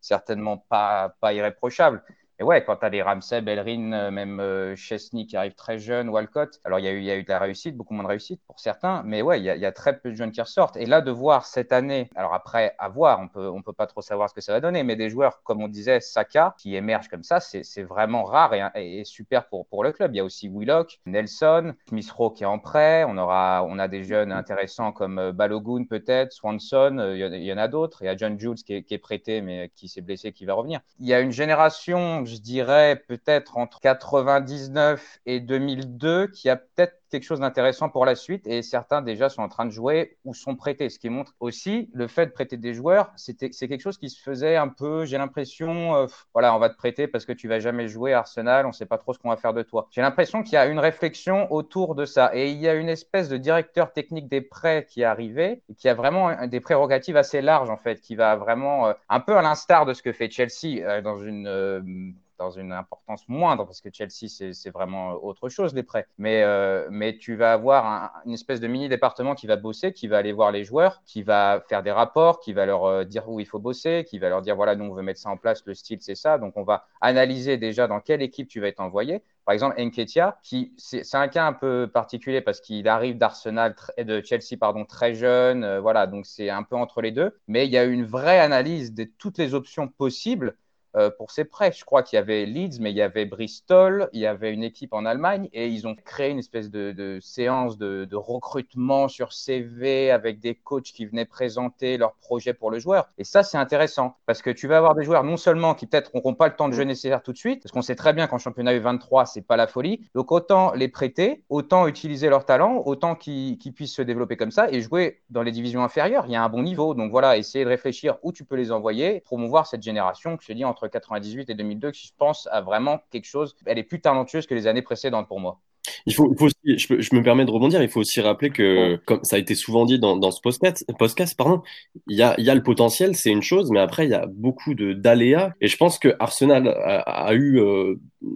certainement 0.00 0.56
pas, 0.56 1.14
pas 1.20 1.32
irréprochable. 1.32 2.02
Et 2.40 2.42
ouais, 2.42 2.64
quand 2.64 2.76
tu 2.76 2.86
as 2.86 2.88
les 2.88 3.02
Ramsey, 3.02 3.42
Bellerin, 3.42 3.92
euh, 3.92 4.10
même 4.10 4.40
euh, 4.40 4.74
Chesney 4.74 5.26
qui 5.26 5.36
arrive 5.36 5.54
très 5.54 5.78
jeune, 5.78 6.08
Walcott, 6.08 6.58
alors 6.64 6.78
il 6.78 6.86
y, 6.86 6.88
a 6.88 6.92
eu, 6.92 7.02
y 7.02 7.10
a 7.10 7.16
eu 7.16 7.22
de 7.22 7.28
la 7.28 7.38
réussite, 7.38 7.76
beaucoup 7.76 7.92
moins 7.92 8.02
de 8.02 8.08
réussite 8.08 8.40
pour 8.46 8.58
certains, 8.58 9.02
mais 9.04 9.20
ouais, 9.20 9.38
il 9.40 9.44
y, 9.44 9.66
a, 9.66 9.72
très 9.72 9.98
peu 9.98 10.08
de 10.08 10.14
jeunes 10.14 10.32
qui 10.32 10.40
ressortent. 10.40 10.78
Et 10.78 10.86
là, 10.86 11.02
de 11.02 11.10
voir 11.10 11.44
cette 11.44 11.70
année, 11.70 12.08
alors 12.16 12.32
après, 12.32 12.74
à 12.78 12.88
voir, 12.88 13.20
on 13.20 13.28
peut, 13.28 13.46
on 13.46 13.60
peut 13.60 13.74
pas 13.74 13.86
trop 13.86 14.00
savoir 14.00 14.30
ce 14.30 14.34
que 14.34 14.40
ça 14.40 14.54
va 14.54 14.60
donner, 14.60 14.84
mais 14.84 14.96
des 14.96 15.10
joueurs, 15.10 15.42
comme 15.42 15.62
on 15.62 15.68
disait, 15.68 16.00
Saka, 16.00 16.54
qui 16.56 16.76
émergent 16.76 17.08
comme 17.08 17.22
ça, 17.22 17.40
c'est 17.40 17.82
vraiment 17.82 18.24
rare 18.24 18.54
et, 18.74 19.02
super 19.04 19.46
pour, 19.46 19.66
pour 19.66 19.84
le 19.84 19.92
club. 19.92 20.14
Il 20.14 20.16
y 20.16 20.20
a 20.20 20.24
aussi 20.24 20.48
Willock, 20.48 20.98
Nelson, 21.04 21.74
Smith 21.90 22.10
qui 22.34 22.44
est 22.44 22.46
en 22.46 22.58
prêt, 22.58 23.04
on, 23.06 23.18
aura, 23.18 23.62
on 23.68 23.78
a 23.78 23.86
des 23.86 24.02
jeunes 24.02 24.32
intéressants 24.32 24.92
comme 24.92 25.18
euh, 25.18 25.32
Balogun 25.32 25.84
peut-être, 25.84 26.32
Swanson, 26.32 27.12
il 27.14 27.18
y, 27.18 27.44
y 27.44 27.52
en 27.52 27.58
a 27.58 27.68
d'autres, 27.68 28.00
il 28.00 28.06
y 28.06 28.08
a 28.08 28.16
John 28.16 28.40
Jules 28.40 28.54
qui 28.64 28.76
est, 28.76 28.82
qui 28.82 28.94
est 28.94 28.98
prêté, 28.98 29.42
mais 29.42 29.70
qui 29.76 29.88
s'est 29.88 30.00
blessé, 30.00 30.32
qui 30.32 30.46
va 30.46 30.54
revenir. 30.54 30.80
Il 31.00 31.06
y 31.06 31.12
a 31.12 31.20
une 31.20 31.32
génération 31.32 32.24
je 32.30 32.36
dirais 32.36 32.96
peut-être 33.08 33.56
entre 33.58 33.80
99 33.80 35.20
et 35.26 35.40
2002, 35.40 36.28
qui 36.28 36.48
a 36.48 36.56
peut-être 36.56 36.99
quelque 37.10 37.24
chose 37.24 37.40
d'intéressant 37.40 37.88
pour 37.88 38.04
la 38.04 38.14
suite 38.14 38.46
et 38.46 38.62
certains 38.62 39.02
déjà 39.02 39.28
sont 39.28 39.42
en 39.42 39.48
train 39.48 39.66
de 39.66 39.70
jouer 39.70 40.16
ou 40.24 40.34
sont 40.34 40.56
prêtés. 40.56 40.88
Ce 40.88 40.98
qui 40.98 41.10
montre 41.10 41.34
aussi 41.40 41.90
le 41.92 42.06
fait 42.06 42.26
de 42.26 42.30
prêter 42.32 42.56
des 42.56 42.74
joueurs, 42.74 43.12
c'est 43.16 43.36
quelque 43.36 43.80
chose 43.80 43.98
qui 43.98 44.08
se 44.08 44.20
faisait 44.20 44.56
un 44.56 44.68
peu, 44.68 45.04
j'ai 45.04 45.18
l'impression, 45.18 45.96
euh, 45.96 46.06
voilà, 46.32 46.54
on 46.54 46.58
va 46.58 46.70
te 46.70 46.76
prêter 46.76 47.06
parce 47.06 47.24
que 47.24 47.32
tu 47.32 47.48
vas 47.48 47.58
jamais 47.58 47.88
jouer 47.88 48.12
à 48.12 48.20
Arsenal, 48.20 48.66
on 48.66 48.72
sait 48.72 48.86
pas 48.86 48.98
trop 48.98 49.12
ce 49.12 49.18
qu'on 49.18 49.30
va 49.30 49.36
faire 49.36 49.52
de 49.52 49.62
toi. 49.62 49.88
J'ai 49.90 50.00
l'impression 50.00 50.42
qu'il 50.42 50.54
y 50.54 50.56
a 50.56 50.66
une 50.66 50.78
réflexion 50.78 51.52
autour 51.52 51.94
de 51.94 52.04
ça 52.04 52.30
et 52.34 52.50
il 52.50 52.58
y 52.58 52.68
a 52.68 52.74
une 52.74 52.88
espèce 52.88 53.28
de 53.28 53.36
directeur 53.36 53.92
technique 53.92 54.28
des 54.28 54.40
prêts 54.40 54.86
qui 54.88 55.02
est 55.02 55.04
arrivé 55.04 55.62
et 55.68 55.74
qui 55.74 55.88
a 55.88 55.94
vraiment 55.94 56.46
des 56.46 56.60
prérogatives 56.60 57.16
assez 57.16 57.42
larges 57.42 57.70
en 57.70 57.76
fait, 57.76 58.00
qui 58.00 58.14
va 58.14 58.36
vraiment 58.36 58.88
euh, 58.88 58.92
un 59.08 59.20
peu 59.20 59.36
à 59.36 59.42
l'instar 59.42 59.86
de 59.86 59.94
ce 59.94 60.02
que 60.02 60.12
fait 60.12 60.30
Chelsea 60.30 60.82
euh, 60.82 61.00
dans 61.00 61.18
une 61.18 62.14
dans 62.40 62.50
une 62.50 62.72
importance 62.72 63.28
moindre, 63.28 63.64
parce 63.66 63.80
que 63.80 63.90
Chelsea, 63.92 64.52
c'est 64.52 64.70
vraiment 64.70 65.12
autre 65.22 65.48
chose, 65.50 65.74
les 65.74 65.82
prêts. 65.82 66.06
Mais, 66.18 66.42
euh, 66.42 66.88
mais 66.90 67.18
tu 67.18 67.36
vas 67.36 67.52
avoir 67.52 68.12
une 68.24 68.32
espèce 68.32 68.60
de 68.60 68.66
mini-département 68.66 69.34
qui 69.34 69.46
va 69.46 69.56
bosser, 69.56 69.92
qui 69.92 70.08
va 70.08 70.18
aller 70.18 70.32
voir 70.32 70.50
les 70.50 70.64
joueurs, 70.64 71.02
qui 71.04 71.22
va 71.22 71.62
faire 71.68 71.82
des 71.82 71.92
rapports, 71.92 72.40
qui 72.40 72.54
va 72.54 72.64
leur 72.64 72.84
euh, 72.84 73.04
dire 73.04 73.28
où 73.28 73.40
il 73.40 73.46
faut 73.46 73.58
bosser, 73.58 74.04
qui 74.08 74.18
va 74.18 74.30
leur 74.30 74.40
dire, 74.40 74.56
voilà, 74.56 74.74
nous, 74.74 74.86
on 74.86 74.94
veut 74.94 75.02
mettre 75.02 75.20
ça 75.20 75.28
en 75.28 75.36
place, 75.36 75.62
le 75.66 75.74
style, 75.74 75.98
c'est 76.00 76.14
ça. 76.14 76.38
Donc, 76.38 76.56
on 76.56 76.64
va 76.64 76.86
analyser 77.02 77.58
déjà 77.58 77.86
dans 77.86 78.00
quelle 78.00 78.22
équipe 78.22 78.48
tu 78.48 78.60
vas 78.60 78.68
être 78.68 78.80
envoyé. 78.80 79.22
Par 79.44 79.54
exemple, 79.54 79.80
Enketia, 79.80 80.38
qui 80.42 80.72
c'est 80.76 81.14
un 81.14 81.28
cas 81.28 81.44
un 81.44 81.52
peu 81.52 81.90
particulier 81.92 82.40
parce 82.40 82.60
qu'il 82.60 82.86
arrive 82.88 83.18
d'Arsenal 83.18 83.74
de 83.98 84.22
Chelsea 84.22 84.56
pardon 84.58 84.84
très 84.84 85.14
jeune, 85.14 85.64
euh, 85.64 85.80
voilà, 85.80 86.06
donc 86.06 86.26
c'est 86.26 86.50
un 86.50 86.62
peu 86.62 86.76
entre 86.76 87.02
les 87.02 87.10
deux. 87.10 87.36
Mais 87.48 87.66
il 87.66 87.72
y 87.72 87.78
a 87.78 87.84
une 87.84 88.04
vraie 88.04 88.38
analyse 88.38 88.94
de 88.94 89.04
toutes 89.04 89.38
les 89.38 89.54
options 89.54 89.88
possibles 89.88 90.56
euh, 90.96 91.10
pour 91.10 91.30
ses 91.30 91.44
prêts. 91.44 91.72
Je 91.72 91.84
crois 91.84 92.02
qu'il 92.02 92.16
y 92.16 92.20
avait 92.20 92.46
Leeds, 92.46 92.78
mais 92.80 92.90
il 92.90 92.96
y 92.96 93.02
avait 93.02 93.24
Bristol, 93.24 94.08
il 94.12 94.20
y 94.20 94.26
avait 94.26 94.52
une 94.52 94.64
équipe 94.64 94.92
en 94.92 95.04
Allemagne 95.04 95.48
et 95.52 95.68
ils 95.68 95.86
ont 95.86 95.94
créé 95.94 96.30
une 96.30 96.38
espèce 96.38 96.70
de, 96.70 96.92
de 96.92 97.18
séance 97.20 97.78
de, 97.78 98.04
de, 98.04 98.16
recrutement 98.16 99.08
sur 99.08 99.32
CV 99.32 100.10
avec 100.10 100.40
des 100.40 100.54
coachs 100.54 100.84
qui 100.84 101.06
venaient 101.06 101.24
présenter 101.24 101.96
leur 101.96 102.14
projet 102.14 102.54
pour 102.54 102.70
le 102.70 102.78
joueur. 102.78 103.08
Et 103.18 103.24
ça, 103.24 103.42
c'est 103.42 103.58
intéressant 103.58 104.16
parce 104.26 104.42
que 104.42 104.50
tu 104.50 104.66
vas 104.66 104.78
avoir 104.78 104.94
des 104.94 105.04
joueurs 105.04 105.24
non 105.24 105.36
seulement 105.36 105.74
qui 105.74 105.86
peut-être 105.86 106.14
n'auront 106.14 106.34
pas 106.34 106.48
le 106.48 106.56
temps 106.56 106.68
de 106.68 106.74
jeu 106.74 106.82
nécessaire 106.82 107.22
tout 107.22 107.32
de 107.32 107.38
suite, 107.38 107.62
parce 107.62 107.72
qu'on 107.72 107.82
sait 107.82 107.94
très 107.94 108.12
bien 108.12 108.26
qu'en 108.26 108.38
championnat 108.38 108.74
U23, 108.74 109.26
c'est 109.26 109.46
pas 109.46 109.56
la 109.56 109.66
folie. 109.66 110.00
Donc 110.14 110.32
autant 110.32 110.72
les 110.74 110.88
prêter, 110.88 111.44
autant 111.48 111.86
utiliser 111.86 112.28
leur 112.28 112.44
talent, 112.44 112.82
autant 112.84 113.14
qu'ils 113.14 113.58
puissent 113.74 113.94
se 113.94 114.02
développer 114.02 114.36
comme 114.36 114.50
ça 114.50 114.70
et 114.70 114.80
jouer 114.80 115.20
dans 115.30 115.42
les 115.42 115.52
divisions 115.52 115.82
inférieures. 115.82 116.24
Il 116.26 116.32
y 116.32 116.36
a 116.36 116.42
un 116.42 116.48
bon 116.48 116.62
niveau. 116.62 116.94
Donc 116.94 117.10
voilà, 117.10 117.36
essayer 117.36 117.64
de 117.64 117.70
réfléchir 117.70 118.18
où 118.22 118.32
tu 118.32 118.44
peux 118.44 118.56
les 118.56 118.72
envoyer, 118.72 119.20
promouvoir 119.20 119.66
cette 119.66 119.82
génération 119.82 120.36
que 120.36 120.44
je 120.44 120.52
dis 120.52 120.64
entre 120.64 120.79
entre 120.80 120.88
98 120.88 121.50
et 121.50 121.54
2002 121.54 121.90
qui, 121.90 122.06
je 122.08 122.12
pense, 122.16 122.48
a 122.50 122.60
vraiment 122.60 123.00
quelque 123.10 123.26
chose. 123.26 123.54
Elle 123.66 123.78
est 123.78 123.84
plus 123.84 124.00
talentueuse 124.00 124.46
que 124.46 124.54
les 124.54 124.66
années 124.66 124.82
précédentes 124.82 125.28
pour 125.28 125.40
moi. 125.40 125.60
Il 126.06 126.14
faut, 126.14 126.30
il 126.32 126.38
faut 126.38 126.46
aussi, 126.46 126.78
je, 126.78 127.00
je, 127.00 127.14
me 127.14 127.22
permets 127.22 127.46
de 127.46 127.50
rebondir, 127.50 127.82
il 127.82 127.88
faut 127.88 128.00
aussi 128.00 128.20
rappeler 128.20 128.50
que, 128.50 128.96
comme 129.06 129.24
ça 129.24 129.36
a 129.36 129.38
été 129.38 129.54
souvent 129.54 129.86
dit 129.86 129.98
dans, 129.98 130.16
dans 130.16 130.30
ce 130.30 130.40
podcast, 130.40 130.84
podcast 130.98 131.36
pardon, 131.36 131.62
il 132.06 132.16
y 132.18 132.22
a, 132.22 132.34
il 132.38 132.44
y 132.44 132.50
a 132.50 132.54
le 132.54 132.62
potentiel, 132.62 133.16
c'est 133.16 133.30
une 133.30 133.42
chose, 133.42 133.70
mais 133.70 133.80
après, 133.80 134.04
il 134.04 134.10
y 134.10 134.14
a 134.14 134.26
beaucoup 134.26 134.74
d'aléas. 134.74 135.54
Et 135.62 135.68
je 135.68 135.76
pense 135.78 135.98
que 135.98 136.14
Arsenal 136.20 136.68
a, 136.68 137.00
a 137.00 137.34
eu, 137.34 137.58
euh, 137.60 137.94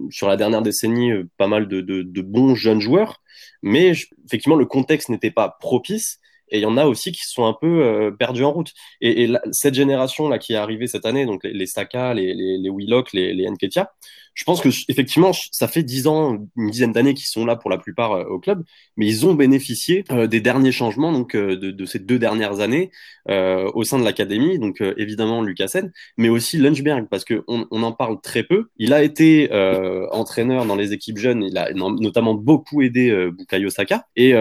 sur 0.09 0.27
la 0.27 0.37
dernière 0.37 0.63
décennie, 0.63 1.11
euh, 1.11 1.29
pas 1.37 1.47
mal 1.47 1.67
de, 1.67 1.81
de, 1.81 2.01
de 2.01 2.21
bons 2.21 2.55
jeunes 2.55 2.81
joueurs, 2.81 3.21
mais 3.61 3.93
effectivement, 4.25 4.55
le 4.55 4.65
contexte 4.65 5.09
n'était 5.09 5.31
pas 5.31 5.57
propice. 5.59 6.19
Et 6.49 6.59
il 6.59 6.61
y 6.61 6.65
en 6.65 6.77
a 6.77 6.85
aussi 6.85 7.11
qui 7.11 7.23
sont 7.23 7.45
un 7.45 7.53
peu 7.53 8.13
perdus 8.19 8.43
en 8.43 8.51
route. 8.51 8.71
Et, 9.01 9.31
cette 9.51 9.73
génération 9.73 10.29
là 10.29 10.39
qui 10.39 10.53
est 10.53 10.57
arrivée 10.57 10.87
cette 10.87 11.05
année, 11.05 11.25
donc 11.25 11.43
les, 11.43 11.65
Saka, 11.65 12.13
les, 12.13 12.33
les, 12.33 12.57
les 12.57 12.69
Willock, 12.69 13.13
les, 13.13 13.33
les 13.33 13.49
Nketia, 13.49 13.91
je 14.35 14.43
pense 14.43 14.61
que 14.61 14.69
effectivement, 14.89 15.31
ça 15.51 15.67
fait 15.67 15.81
dix 15.81 16.07
ans, 16.07 16.45
une 16.57 16.69
dizaine 16.69 16.91
d'années 16.91 17.13
qu'ils 17.13 17.27
sont 17.27 17.45
là 17.45 17.55
pour 17.55 17.69
la 17.69 17.77
plupart 17.77 18.11
euh, 18.11 18.25
au 18.25 18.37
club, 18.37 18.63
mais 18.97 19.07
ils 19.07 19.25
ont 19.25 19.33
bénéficié 19.33 20.03
euh, 20.11 20.27
des 20.27 20.41
derniers 20.41 20.73
changements 20.73 21.13
donc 21.13 21.35
euh, 21.35 21.55
de, 21.55 21.71
de, 21.71 21.85
ces 21.85 21.99
deux 21.99 22.19
dernières 22.19 22.59
années 22.59 22.91
au 23.27 23.83
sein 23.83 23.97
de 23.97 24.03
l'académie. 24.03 24.59
Donc 24.59 24.81
évidemment 24.97 25.41
Lucasen, 25.41 25.91
mais 26.17 26.29
aussi 26.29 26.57
Lunchberg 26.57 27.07
parce 27.09 27.25
que 27.25 27.43
on, 27.47 27.65
en 27.71 27.91
parle 27.91 28.21
très 28.21 28.43
peu. 28.43 28.67
Il 28.77 28.93
a 28.93 29.01
été 29.01 29.49
entraîneur 30.11 30.65
dans 30.67 30.75
les 30.75 30.93
équipes 30.93 31.17
jeunes, 31.17 31.41
il 31.41 31.57
a 31.57 31.73
notamment 31.73 32.35
beaucoup 32.35 32.83
aidé 32.83 33.29
Bukayo 33.35 33.71
Saka 33.71 34.05
et, 34.15 34.33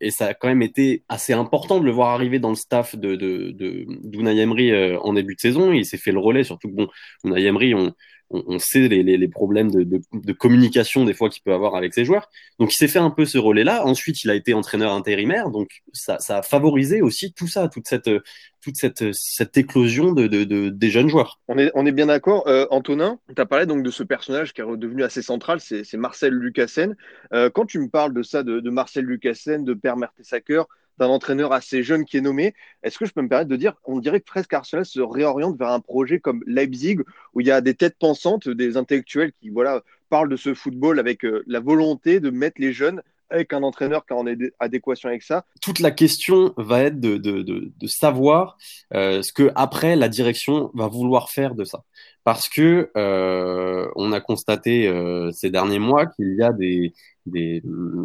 et 0.00 0.10
ça 0.10 0.26
a 0.26 0.34
quand 0.34 0.48
même 0.48 0.62
été 0.62 1.04
assez 1.08 1.32
important 1.32 1.78
de 1.78 1.84
le 1.84 1.92
voir 1.92 2.10
arriver 2.10 2.40
dans 2.40 2.50
le 2.50 2.56
staff 2.56 2.96
de, 2.96 3.14
de, 3.14 4.98
en 4.98 5.12
début 5.12 5.36
de 5.36 5.40
saison. 5.40 5.72
Il 5.72 5.86
s'est 5.86 5.96
fait 5.98 6.12
le 6.12 6.18
relais, 6.18 6.42
surtout 6.42 6.68
que 6.68 6.74
bon, 6.74 6.88
Unai 7.24 7.44
Emery, 7.44 7.74
on 7.74 7.94
on, 8.30 8.58
sait 8.58 8.88
les, 8.88 9.28
problèmes 9.28 9.70
de, 9.70 10.32
communication 10.32 11.04
des 11.04 11.14
fois 11.14 11.28
qu'il 11.28 11.42
peut 11.42 11.52
avoir 11.52 11.76
avec 11.76 11.94
ses 11.94 12.04
joueurs. 12.04 12.30
Donc 12.58 12.72
il 12.72 12.76
s'est 12.76 12.88
fait 12.88 12.98
un 12.98 13.10
peu 13.10 13.24
ce 13.24 13.38
relais-là. 13.38 13.84
Ensuite, 13.86 14.24
il 14.24 14.30
a 14.30 14.34
été 14.34 14.54
entraîneur 14.54 14.92
intérimaire. 14.92 15.50
Donc 15.50 15.82
ça, 15.92 16.18
a 16.28 16.42
favorisé 16.42 17.02
aussi 17.02 17.32
tout 17.32 17.46
ça, 17.46 17.68
toute 17.68 17.86
cette, 17.86 19.56
éclosion 19.56 20.12
de, 20.12 20.68
des 20.68 20.90
jeunes 20.90 21.08
joueurs. 21.08 21.40
On 21.48 21.58
est, 21.58 21.92
bien 21.92 22.06
d'accord. 22.06 22.46
Euh, 22.48 22.66
Antonin, 22.70 23.18
tu 23.34 23.40
as 23.40 23.46
parlé 23.46 23.66
donc 23.66 23.82
de 23.82 23.90
ce 23.90 24.02
personnage 24.02 24.52
qui 24.52 24.60
est 24.60 24.64
redevenu 24.64 25.04
assez 25.04 25.22
central, 25.22 25.60
c'est 25.60 25.94
Marcel 25.94 26.32
Lucassen. 26.32 26.96
Euh, 27.32 27.50
quand 27.50 27.66
tu 27.66 27.78
me 27.78 27.88
parles 27.88 28.14
de 28.14 28.22
ça, 28.22 28.42
de, 28.42 28.70
Marcel 28.70 29.04
Lucassen, 29.04 29.64
de 29.64 29.74
Per 29.74 29.94
Mertesacker, 29.96 30.64
d'un 30.98 31.08
entraîneur 31.08 31.52
assez 31.52 31.82
jeune 31.82 32.04
qui 32.04 32.16
est 32.16 32.20
nommé. 32.20 32.54
Est-ce 32.82 32.98
que 32.98 33.06
je 33.06 33.12
peux 33.12 33.22
me 33.22 33.28
permettre 33.28 33.50
de 33.50 33.56
dire, 33.56 33.74
on 33.84 33.98
dirait 33.98 34.20
que 34.20 34.26
presque 34.26 34.52
Arsenal 34.52 34.86
se 34.86 35.00
réoriente 35.00 35.58
vers 35.58 35.70
un 35.70 35.80
projet 35.80 36.20
comme 36.20 36.42
Leipzig, 36.46 36.98
où 37.34 37.40
il 37.40 37.46
y 37.46 37.50
a 37.50 37.60
des 37.60 37.74
têtes 37.74 37.96
pensantes, 37.98 38.48
des 38.48 38.76
intellectuels 38.76 39.32
qui 39.40 39.50
voilà, 39.50 39.82
parlent 40.08 40.28
de 40.28 40.36
ce 40.36 40.54
football 40.54 40.98
avec 40.98 41.24
euh, 41.24 41.42
la 41.46 41.60
volonté 41.60 42.20
de 42.20 42.30
mettre 42.30 42.60
les 42.60 42.72
jeunes 42.72 43.02
avec 43.30 43.52
un 43.52 43.62
entraîneur 43.62 44.06
qui 44.06 44.12
en 44.12 44.26
est 44.26 44.38
adéquation 44.60 45.08
avec 45.08 45.22
ça? 45.22 45.44
Toute 45.60 45.80
la 45.80 45.90
question 45.90 46.54
va 46.56 46.82
être 46.82 47.00
de, 47.00 47.86
savoir 47.86 48.56
euh, 48.92 49.22
ce 49.22 49.32
que 49.32 49.50
après 49.54 49.96
la 49.96 50.08
direction 50.08 50.70
va 50.74 50.86
vouloir 50.86 51.30
faire 51.30 51.54
de 51.54 51.64
ça. 51.64 51.82
Parce 52.24 52.48
que 52.48 52.90
euh, 52.96 53.86
on 53.96 54.12
a 54.12 54.20
constaté 54.20 54.88
euh, 54.88 55.30
ces 55.32 55.50
derniers 55.50 55.78
mois 55.78 56.06
qu'il 56.06 56.34
y 56.38 56.42
a 56.42 56.52
des, 56.52 56.94
des, 57.26 57.62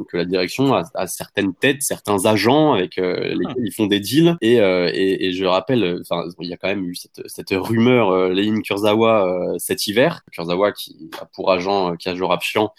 que 0.10 0.18
la 0.18 0.26
direction 0.26 0.74
a, 0.74 0.84
a, 0.94 1.08
certaines 1.08 1.54
têtes, 1.54 1.82
certains 1.82 2.26
agents 2.26 2.74
avec 2.74 2.98
euh, 2.98 3.34
lesquels 3.34 3.64
ils 3.66 3.74
font 3.74 3.88
des 3.88 4.02
deals. 4.02 4.36
Et, 4.42 4.60
euh, 4.60 4.92
et, 4.94 5.28
et 5.28 5.32
je 5.32 5.46
rappelle, 5.46 6.02
enfin, 6.02 6.26
il 6.42 6.50
y 6.50 6.54
a 6.54 6.58
quand 6.58 6.68
même 6.68 6.86
eu 6.86 6.96
cette, 6.96 7.22
cette 7.28 7.52
rumeur, 7.52 8.10
euh, 8.10 8.34
Lein 8.34 8.60
Kurzawa 8.62 9.26
euh, 9.26 9.56
cet 9.58 9.88
hiver. 9.88 10.22
Kurzawa 10.34 10.74
qui 10.74 11.10
a 11.22 11.26
pour 11.26 11.52
agent 11.52 11.96
Kajo 11.96 12.28
Rapchian, 12.28 12.74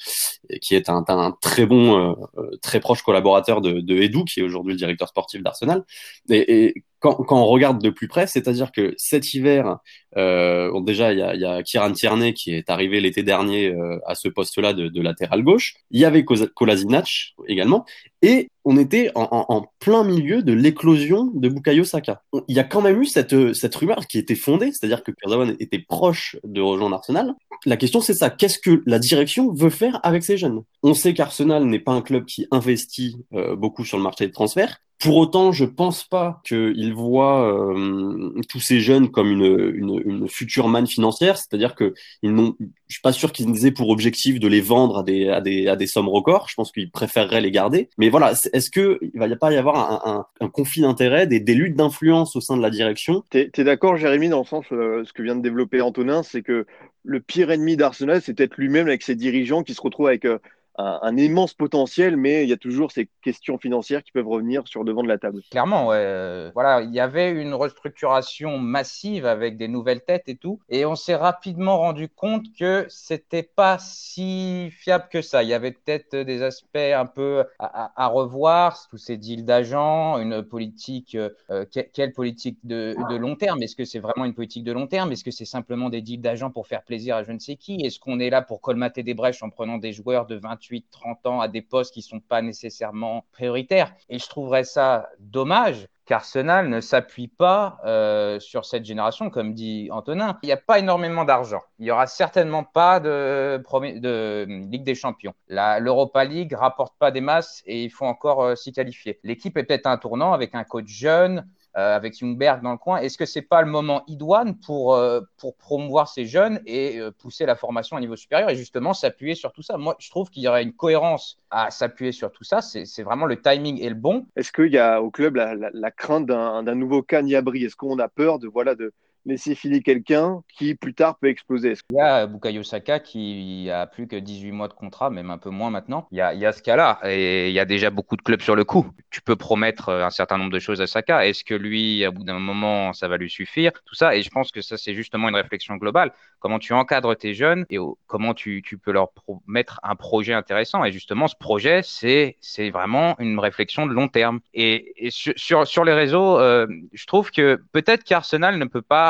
qui 0.60 0.74
est 0.74 0.90
un, 0.90 1.04
un 1.08 1.32
très 1.40 1.64
bon, 1.64 2.16
très 2.60 2.80
proche 2.80 3.02
collaborateur 3.02 3.62
de, 3.62 3.80
de 3.80 3.96
Edu, 3.96 4.24
qui 4.24 4.40
est 4.40 4.42
aujourd'hui 4.42 4.74
le 4.74 4.78
directeur 4.78 5.08
sportif 5.08 5.42
d'Arsenal. 5.42 5.84
Et, 6.28 6.64
et 6.64 6.74
quand, 7.00 7.14
quand, 7.14 7.40
on 7.40 7.46
regarde 7.46 7.80
de 7.80 7.90
plus 7.90 8.08
près, 8.08 8.26
c'est-à-dire 8.26 8.72
que 8.72 8.94
cet 8.98 9.32
hiver, 9.32 9.66
euh, 9.66 9.74
bon, 10.16 10.80
déjà 10.80 11.12
il 11.12 11.18
y 11.18 11.22
a, 11.22 11.34
y 11.34 11.44
a 11.44 11.62
Kieran 11.62 11.92
Tierney 11.92 12.34
qui 12.34 12.52
est 12.52 12.70
arrivé 12.70 13.00
l'été 13.00 13.22
dernier 13.22 13.68
euh, 13.68 13.98
à 14.06 14.14
ce 14.14 14.28
poste-là 14.28 14.72
de, 14.72 15.00
latéral 15.00 15.42
gauche. 15.42 15.74
Il 15.90 16.00
y 16.00 16.04
avait 16.04 16.24
Kolasinac 16.24 17.34
également, 17.48 17.84
et 18.22 18.48
on 18.64 18.76
était 18.76 19.10
en, 19.14 19.66
plein 19.78 20.04
milieu 20.04 20.42
de 20.42 20.52
l'éclosion 20.52 21.30
de 21.34 21.48
Bukayo 21.48 21.84
Saka. 21.84 22.22
Il 22.48 22.54
y 22.54 22.58
a 22.58 22.64
quand 22.64 22.82
même 22.82 23.00
eu 23.00 23.06
cette, 23.06 23.54
cette 23.54 23.74
rumeur 23.74 24.06
qui 24.06 24.18
était 24.18 24.34
fondée, 24.34 24.72
c'est-à-dire 24.72 25.02
que 25.02 25.10
Kurzawa 25.12 25.46
était 25.58 25.78
proche 25.78 26.36
de 26.44 26.60
rejoindre 26.60 26.96
Arsenal. 26.96 27.34
La 27.64 27.76
question 27.76 28.00
c'est 28.00 28.14
ça, 28.14 28.30
qu'est-ce 28.30 28.58
que 28.58 28.82
la 28.86 28.98
direction 28.98 29.52
veut 29.52 29.70
faire 29.70 30.00
avec 30.02 30.22
ces 30.22 30.36
jeunes? 30.36 30.62
On 30.82 30.94
sait 30.94 31.14
qu'Arsenal 31.14 31.64
n'est 31.64 31.78
pas 31.78 31.92
un 31.92 32.02
club 32.02 32.26
qui 32.26 32.46
investit 32.50 33.16
euh, 33.34 33.56
beaucoup 33.56 33.84
sur 33.84 33.96
le 33.96 34.02
marché 34.02 34.26
des 34.26 34.32
transferts. 34.32 34.80
Pour 35.00 35.16
autant, 35.16 35.50
je 35.50 35.64
pense 35.64 36.04
pas 36.04 36.42
qu'il 36.44 36.92
voit 36.92 37.50
euh, 37.54 38.30
tous 38.50 38.60
ces 38.60 38.80
jeunes 38.80 39.10
comme 39.10 39.30
une, 39.30 39.99
une 40.04 40.28
future 40.28 40.68
manne 40.68 40.86
financière, 40.86 41.36
c'est-à-dire 41.36 41.74
que 41.74 41.94
ils 42.22 42.32
n'ont, 42.32 42.56
je 42.60 42.94
suis 42.94 43.02
pas 43.02 43.12
sûr 43.12 43.32
qu'ils 43.32 43.66
aient 43.66 43.70
pour 43.70 43.90
objectif 43.90 44.40
de 44.40 44.48
les 44.48 44.60
vendre 44.60 44.98
à 44.98 45.02
des, 45.02 45.28
à 45.28 45.40
des, 45.40 45.68
à 45.68 45.76
des 45.76 45.86
sommes 45.86 46.08
records. 46.08 46.46
Je 46.48 46.54
pense 46.54 46.72
qu'ils 46.72 46.90
préféreraient 46.90 47.40
les 47.40 47.50
garder. 47.50 47.88
Mais 47.98 48.08
voilà, 48.08 48.32
est-ce 48.52 48.70
que 48.70 48.98
il 49.02 49.18
va 49.18 49.28
y 49.28 49.36
pas 49.36 49.52
y 49.52 49.56
avoir 49.56 50.06
un, 50.06 50.48
conflit 50.48 50.82
d'intérêts, 50.82 51.26
des, 51.26 51.40
des, 51.40 51.54
luttes 51.54 51.76
d'influence 51.76 52.36
au 52.36 52.40
sein 52.40 52.56
de 52.56 52.62
la 52.62 52.70
direction? 52.70 53.22
T'es 53.30 53.50
es, 53.56 53.64
d'accord, 53.64 53.96
Jérémy, 53.96 54.28
dans 54.28 54.40
le 54.40 54.44
sens 54.44 54.64
euh, 54.72 55.04
ce 55.04 55.12
que 55.12 55.22
vient 55.22 55.36
de 55.36 55.42
développer 55.42 55.80
Antonin, 55.80 56.22
c'est 56.22 56.42
que 56.42 56.66
le 57.04 57.20
pire 57.20 57.50
ennemi 57.50 57.76
d'Arsenal, 57.76 58.20
c'est 58.20 58.34
peut-être 58.34 58.56
lui-même 58.56 58.88
avec 58.88 59.02
ses 59.02 59.14
dirigeants 59.14 59.62
qui 59.62 59.74
se 59.74 59.80
retrouvent 59.80 60.08
avec 60.08 60.24
euh, 60.24 60.38
un, 60.76 61.16
immense 61.16 61.54
potentiel, 61.54 62.16
mais 62.16 62.44
il 62.44 62.48
y 62.48 62.52
a 62.52 62.56
toujours 62.56 62.92
ces 62.92 63.08
questions 63.22 63.58
financières 63.58 64.02
qui 64.02 64.12
peuvent 64.12 64.28
revenir 64.28 64.66
sur 64.66 64.84
devant 64.84 65.02
de 65.02 65.08
la 65.08 65.18
table. 65.18 65.42
Clairement. 65.50 65.88
Euh, 65.92 66.50
voilà, 66.54 66.82
il 66.82 66.92
y 66.92 67.00
avait 67.00 67.30
une 67.30 67.54
restructuration 67.54 68.58
massive 68.58 69.26
avec 69.26 69.56
des 69.56 69.68
nouvelles 69.68 70.02
têtes 70.02 70.28
et 70.28 70.36
tout, 70.36 70.60
et 70.68 70.86
on 70.86 70.96
s'est 70.96 71.16
rapidement 71.16 71.78
rendu 71.78 72.08
compte 72.08 72.44
que 72.58 72.86
c'était 72.88 73.42
pas 73.42 73.78
si 73.78 74.70
fiable 74.70 75.08
que 75.10 75.22
ça. 75.22 75.42
Il 75.42 75.48
y 75.48 75.54
avait 75.54 75.72
peut-être 75.72 76.16
des 76.16 76.42
aspects 76.42 76.76
un 76.76 77.06
peu 77.06 77.44
à, 77.58 78.06
revoir, 78.08 78.88
tous 78.88 78.98
ces 78.98 79.16
deals 79.16 79.44
d'agents, 79.44 80.18
une 80.18 80.42
politique, 80.42 81.16
euh, 81.16 81.64
quelle 81.92 82.12
politique 82.12 82.58
de, 82.64 82.96
de 83.10 83.16
long 83.16 83.36
terme? 83.36 83.62
Est-ce 83.62 83.76
que 83.76 83.84
c'est 83.84 83.98
vraiment 83.98 84.24
une 84.24 84.34
politique 84.34 84.64
de 84.64 84.72
long 84.72 84.86
terme? 84.86 85.12
Est-ce 85.12 85.24
que 85.24 85.30
c'est 85.30 85.44
simplement 85.44 85.90
des 85.90 86.00
deals 86.00 86.20
d'agents 86.20 86.50
pour 86.50 86.66
faire 86.66 86.82
plaisir 86.82 87.16
à 87.16 87.24
je 87.24 87.32
ne 87.32 87.38
sais 87.38 87.56
qui? 87.56 87.84
Est-ce 87.84 87.98
qu'on 87.98 88.20
est 88.20 88.30
là 88.30 88.42
pour 88.42 88.60
colmater 88.60 89.02
des 89.02 89.14
brèches 89.14 89.42
en 89.42 89.50
prenant 89.50 89.78
des 89.78 89.92
joueurs 89.92 90.26
de 90.26 90.36
28 90.60 90.86
30 90.90 91.26
ans 91.26 91.40
à 91.40 91.48
des 91.48 91.62
postes 91.62 91.94
qui 91.94 92.00
ne 92.00 92.04
sont 92.04 92.20
pas 92.20 92.42
nécessairement 92.42 93.24
prioritaires. 93.32 93.94
Et 94.08 94.18
je 94.18 94.28
trouverais 94.28 94.64
ça 94.64 95.08
dommage 95.18 95.88
qu'Arsenal 96.04 96.68
ne 96.68 96.80
s'appuie 96.80 97.28
pas 97.28 97.78
euh, 97.84 98.40
sur 98.40 98.64
cette 98.64 98.84
génération, 98.84 99.30
comme 99.30 99.54
dit 99.54 99.88
Antonin. 99.92 100.38
Il 100.42 100.46
n'y 100.46 100.52
a 100.52 100.56
pas 100.56 100.78
énormément 100.80 101.24
d'argent. 101.24 101.60
Il 101.78 101.84
n'y 101.84 101.90
aura 101.90 102.06
certainement 102.06 102.64
pas 102.64 103.00
de, 103.00 103.62
de 103.98 104.46
Ligue 104.48 104.82
des 104.82 104.96
Champions. 104.96 105.34
L'Europa 105.48 106.24
League 106.24 106.52
rapporte 106.52 106.98
pas 106.98 107.10
des 107.10 107.20
masses 107.20 107.62
et 107.64 107.84
il 107.84 107.90
faut 107.90 108.06
encore 108.06 108.42
euh, 108.42 108.54
s'y 108.56 108.72
qualifier. 108.72 109.20
L'équipe 109.22 109.56
est 109.56 109.62
peut-être 109.62 109.86
un 109.86 109.98
tournant 109.98 110.32
avec 110.32 110.54
un 110.54 110.64
coach 110.64 110.88
jeune, 110.88 111.46
avec 111.74 112.18
Jungberg 112.18 112.62
dans 112.62 112.72
le 112.72 112.78
coin. 112.78 112.98
Est-ce 112.98 113.16
que 113.16 113.26
c'est 113.26 113.42
pas 113.42 113.62
le 113.62 113.70
moment 113.70 114.02
idoine 114.06 114.56
pour, 114.58 114.94
euh, 114.94 115.20
pour 115.36 115.56
promouvoir 115.56 116.08
ces 116.08 116.26
jeunes 116.26 116.60
et 116.66 116.98
euh, 116.98 117.10
pousser 117.10 117.46
la 117.46 117.54
formation 117.54 117.96
à 117.96 118.00
niveau 118.00 118.16
supérieur 118.16 118.50
et 118.50 118.56
justement 118.56 118.92
s'appuyer 118.92 119.34
sur 119.34 119.52
tout 119.52 119.62
ça? 119.62 119.76
Moi, 119.76 119.96
je 119.98 120.10
trouve 120.10 120.30
qu'il 120.30 120.42
y 120.42 120.48
aurait 120.48 120.62
une 120.62 120.72
cohérence 120.72 121.38
à 121.50 121.70
s'appuyer 121.70 122.12
sur 122.12 122.32
tout 122.32 122.44
ça. 122.44 122.60
C'est 122.60 123.02
vraiment 123.02 123.26
le 123.26 123.40
timing 123.40 123.80
et 123.80 123.88
le 123.88 123.94
bon. 123.94 124.26
Est-ce 124.36 124.52
qu'il 124.52 124.72
y 124.72 124.78
a 124.78 125.00
au 125.02 125.10
club 125.10 125.36
la 125.36 125.90
crainte 125.90 126.26
d'un 126.26 126.74
nouveau 126.74 127.02
cas 127.02 127.22
Niabri 127.22 127.64
Est-ce 127.64 127.76
qu'on 127.76 127.98
a 127.98 128.08
peur 128.08 128.38
de 128.38 128.48
voilà 128.48 128.74
de 128.74 128.92
laisser 129.26 129.54
filer 129.54 129.82
quelqu'un 129.82 130.42
qui 130.56 130.74
plus 130.74 130.94
tard 130.94 131.18
peut 131.18 131.28
exploser. 131.28 131.74
Il 131.90 131.96
y 131.96 132.00
a 132.00 132.26
Bukayo 132.26 132.62
Saka 132.62 133.00
qui 133.00 133.68
a 133.70 133.86
plus 133.86 134.06
que 134.06 134.16
18 134.16 134.52
mois 134.52 134.68
de 134.68 134.72
contrat, 134.72 135.10
même 135.10 135.30
un 135.30 135.38
peu 135.38 135.50
moins 135.50 135.70
maintenant. 135.70 136.06
Il 136.10 136.18
y 136.18 136.20
a, 136.20 136.52
ce 136.52 136.62
cas-là 136.62 136.98
et 137.04 137.48
il 137.48 137.54
y 137.54 137.60
a 137.60 137.64
déjà 137.64 137.90
beaucoup 137.90 138.16
de 138.16 138.22
clubs 138.22 138.40
sur 138.40 138.56
le 138.56 138.64
coup. 138.64 138.86
Tu 139.10 139.20
peux 139.22 139.36
promettre 139.36 139.90
euh, 139.90 140.04
un 140.04 140.10
certain 140.10 140.38
nombre 140.38 140.52
de 140.52 140.58
choses 140.58 140.80
à 140.80 140.86
Saka. 140.86 141.26
Est-ce 141.26 141.44
que 141.44 141.54
lui, 141.54 142.04
à 142.04 142.10
bout 142.10 142.24
d'un 142.24 142.38
moment, 142.38 142.92
ça 142.92 143.08
va 143.08 143.16
lui 143.16 143.30
suffire? 143.30 143.72
Tout 143.84 143.94
ça. 143.94 144.14
Et 144.16 144.22
je 144.22 144.30
pense 144.30 144.52
que 144.52 144.60
ça, 144.60 144.76
c'est 144.76 144.94
justement 144.94 145.28
une 145.28 145.34
réflexion 145.34 145.76
globale. 145.76 146.12
Comment 146.38 146.58
tu 146.58 146.72
encadres 146.72 147.16
tes 147.16 147.34
jeunes 147.34 147.66
et 147.70 147.78
comment 148.06 148.34
tu, 148.34 148.62
peux 148.82 148.92
leur 148.92 149.10
mettre 149.46 149.80
un 149.82 149.96
projet 149.96 150.32
intéressant? 150.32 150.84
Et 150.84 150.92
justement, 150.92 151.28
ce 151.28 151.36
projet, 151.36 151.82
c'est, 151.82 152.36
vraiment 152.70 153.16
une 153.18 153.38
réflexion 153.38 153.86
de 153.86 153.92
long 153.92 154.08
terme. 154.08 154.40
Et, 154.54 154.94
sur, 155.10 155.84
les 155.84 155.92
réseaux, 155.92 156.38
euh, 156.38 156.66
je 156.92 157.06
trouve 157.06 157.30
que 157.30 157.60
peut-être 157.72 158.04
qu'Arsenal 158.04 158.58
ne 158.58 158.64
peut 158.64 158.82
pas 158.82 159.09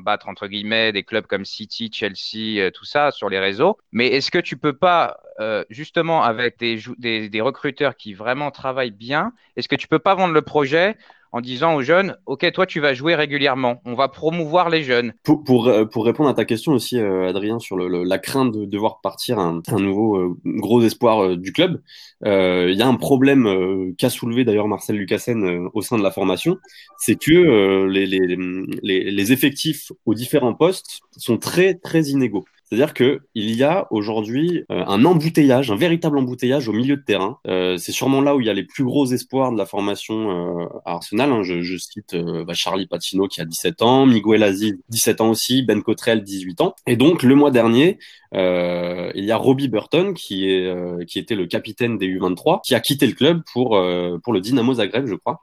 battre 0.00 0.28
entre 0.28 0.46
guillemets 0.46 0.92
des 0.92 1.02
clubs 1.02 1.26
comme 1.26 1.44
City, 1.44 1.90
Chelsea, 1.92 2.60
euh, 2.60 2.70
tout 2.70 2.84
ça 2.84 3.10
sur 3.10 3.28
les 3.28 3.38
réseaux. 3.38 3.78
Mais 3.92 4.08
est-ce 4.08 4.30
que 4.30 4.38
tu 4.38 4.56
peux 4.56 4.72
pas 4.72 5.18
euh, 5.40 5.64
justement 5.68 6.22
avec 6.22 6.58
des, 6.60 7.40
recruteurs 7.40 7.96
qui 7.96 8.14
vraiment 8.14 8.52
travaillent 8.52 8.92
bien, 8.92 9.32
est-ce 9.56 9.68
que 9.68 9.74
tu 9.74 9.88
peux 9.88 9.98
pas 9.98 10.14
vendre 10.14 10.32
le 10.32 10.42
projet 10.42 10.96
en 11.32 11.40
disant 11.40 11.74
aux 11.74 11.82
jeunes, 11.82 12.16
OK, 12.26 12.48
toi, 12.52 12.64
tu 12.64 12.78
vas 12.78 12.94
jouer 12.94 13.16
régulièrement. 13.16 13.82
On 13.84 13.94
va 13.94 14.06
promouvoir 14.06 14.70
les 14.70 14.84
jeunes. 14.84 15.14
Pour, 15.24 15.42
pour, 15.42 15.66
euh, 15.66 15.84
répondre 15.96 16.28
à 16.28 16.34
ta 16.34 16.44
question 16.44 16.70
aussi, 16.70 17.00
Adrien, 17.00 17.58
sur 17.58 17.76
la 17.76 18.18
crainte 18.18 18.52
de 18.52 18.64
devoir 18.64 19.00
partir 19.00 19.40
un, 19.40 19.60
nouveau 19.72 20.36
gros 20.44 20.80
espoir 20.82 21.36
du 21.36 21.52
club, 21.52 21.82
il 22.24 22.74
y 22.76 22.82
a 22.82 22.86
un 22.86 22.94
problème 22.94 23.92
qu'a 23.98 24.10
soulevé 24.10 24.44
d'ailleurs 24.44 24.68
Marcel 24.68 24.94
Lucassen 24.94 25.68
au 25.74 25.82
sein 25.82 25.98
de 25.98 26.04
la 26.04 26.12
formation, 26.12 26.58
c'est 26.98 27.16
que 27.16 27.86
les, 27.86 28.06
les, 28.06 29.10
les 29.10 29.32
effectifs 29.32 29.83
aux 30.06 30.14
différents 30.14 30.54
postes 30.54 31.00
sont 31.16 31.38
très, 31.38 31.74
très 31.74 32.02
inégaux. 32.04 32.44
C'est-à-dire 32.64 32.94
que 32.94 33.20
il 33.34 33.54
y 33.54 33.62
a 33.62 33.86
aujourd'hui 33.90 34.64
euh, 34.72 34.84
un 34.86 35.04
embouteillage, 35.04 35.70
un 35.70 35.76
véritable 35.76 36.18
embouteillage 36.18 36.68
au 36.68 36.72
milieu 36.72 36.96
de 36.96 37.02
terrain. 37.02 37.38
Euh, 37.46 37.76
c'est 37.76 37.92
sûrement 37.92 38.20
là 38.20 38.34
où 38.34 38.40
il 38.40 38.46
y 38.46 38.50
a 38.50 38.54
les 38.54 38.64
plus 38.64 38.84
gros 38.84 39.06
espoirs 39.06 39.52
de 39.52 39.58
la 39.58 39.66
formation 39.66 40.62
euh, 40.62 40.66
à 40.84 40.94
Arsenal. 40.94 41.30
Hein. 41.30 41.42
Je, 41.42 41.76
cite 41.76 42.16
bah, 42.16 42.54
Charlie 42.54 42.86
Pacino 42.86 43.28
qui 43.28 43.40
a 43.40 43.44
17 43.44 43.82
ans, 43.82 44.06
Miguel 44.06 44.42
Aziz 44.42 44.74
17 44.88 45.20
ans 45.20 45.30
aussi, 45.30 45.62
Ben 45.62 45.82
Cotrell 45.82 46.24
18 46.24 46.62
ans. 46.62 46.74
Et 46.86 46.96
donc 46.96 47.22
le 47.22 47.34
mois 47.34 47.50
dernier, 47.50 47.98
il 48.34 49.24
y 49.24 49.30
a 49.30 49.36
Robbie 49.36 49.68
Burton 49.68 50.14
qui 50.14 50.50
est 50.50 51.06
qui 51.06 51.18
était 51.18 51.34
le 51.34 51.46
capitaine 51.46 51.98
des 51.98 52.08
U23, 52.08 52.60
qui 52.64 52.74
a 52.74 52.80
quitté 52.80 53.06
le 53.06 53.12
club 53.12 53.42
pour 53.52 53.80
pour 54.22 54.32
le 54.32 54.40
Dynamo 54.40 54.74
Zagreb, 54.74 55.06
je 55.06 55.14
crois, 55.14 55.42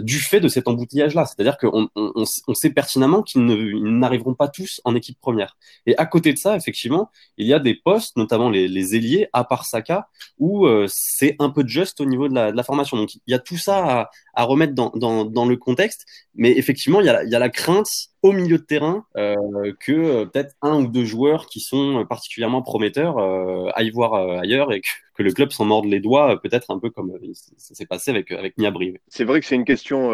du 0.00 0.18
fait 0.18 0.40
de 0.40 0.48
cet 0.48 0.68
embouteillage-là. 0.68 1.26
C'est-à-dire 1.26 1.56
qu'on 1.58 1.88
on, 1.94 2.24
on, 2.46 2.54
sait 2.54 2.70
pertinemment 2.70 3.22
qu'ils 3.22 3.44
n'arriveront 3.44 4.34
pas 4.34 4.48
tous 4.48 4.80
en 4.84 4.94
équipe 4.94 5.18
première. 5.20 5.56
Et 5.86 5.96
à 5.96 6.06
côté 6.06 6.32
de 6.32 6.38
ça, 6.38 6.56
effectivement, 6.56 7.10
il 7.36 7.46
y 7.46 7.54
a 7.54 7.58
des 7.58 7.74
postes, 7.74 8.16
notamment 8.16 8.50
les, 8.50 8.68
les 8.68 8.94
ailiers, 8.94 9.28
à 9.32 9.44
part 9.44 9.64
Saka, 9.64 10.08
où 10.38 10.66
euh, 10.66 10.86
c'est 10.88 11.36
un 11.38 11.50
peu 11.50 11.66
juste 11.66 12.00
au 12.00 12.04
niveau 12.04 12.28
de 12.28 12.34
la, 12.34 12.52
de 12.52 12.56
la, 12.56 12.62
formation. 12.62 12.96
Donc 12.96 13.14
il 13.14 13.20
y 13.26 13.34
a 13.34 13.38
tout 13.38 13.56
ça 13.56 14.00
à, 14.00 14.10
à 14.34 14.44
remettre 14.44 14.74
dans, 14.74 14.90
dans, 14.94 15.24
dans, 15.24 15.46
le 15.46 15.56
contexte, 15.56 16.06
mais 16.34 16.50
effectivement, 16.56 17.00
il 17.00 17.06
y 17.06 17.10
a, 17.10 17.24
il 17.24 17.30
y 17.30 17.34
a 17.34 17.38
la 17.38 17.48
crainte 17.48 17.88
au 18.22 18.32
milieu 18.32 18.58
de 18.58 18.62
terrain 18.62 19.04
euh, 19.16 19.72
que 19.80 19.92
euh, 19.92 20.26
peut-être 20.26 20.54
un 20.62 20.76
ou 20.76 20.86
deux 20.86 21.04
joueurs 21.04 21.46
qui 21.46 21.60
sont 21.60 22.06
particulièrement 22.08 22.62
prometteurs 22.62 23.18
euh, 23.18 23.68
aillent 23.74 23.90
voir 23.90 24.14
ailleurs 24.14 24.72
et 24.72 24.80
que, 24.80 24.88
que, 25.14 25.22
le 25.22 25.32
club 25.32 25.52
s'en 25.52 25.64
morde 25.64 25.86
les 25.86 26.00
doigts, 26.00 26.40
peut-être 26.40 26.70
un 26.70 26.78
peu 26.78 26.90
comme 26.90 27.12
ça 27.56 27.74
s'est 27.74 27.86
passé 27.86 28.10
avec, 28.10 28.30
avec 28.32 28.58
Niabri. 28.58 28.96
C'est 29.08 29.24
vrai 29.24 29.40
que 29.40 29.46
c'est 29.46 29.54
une 29.54 29.64
question 29.64 30.12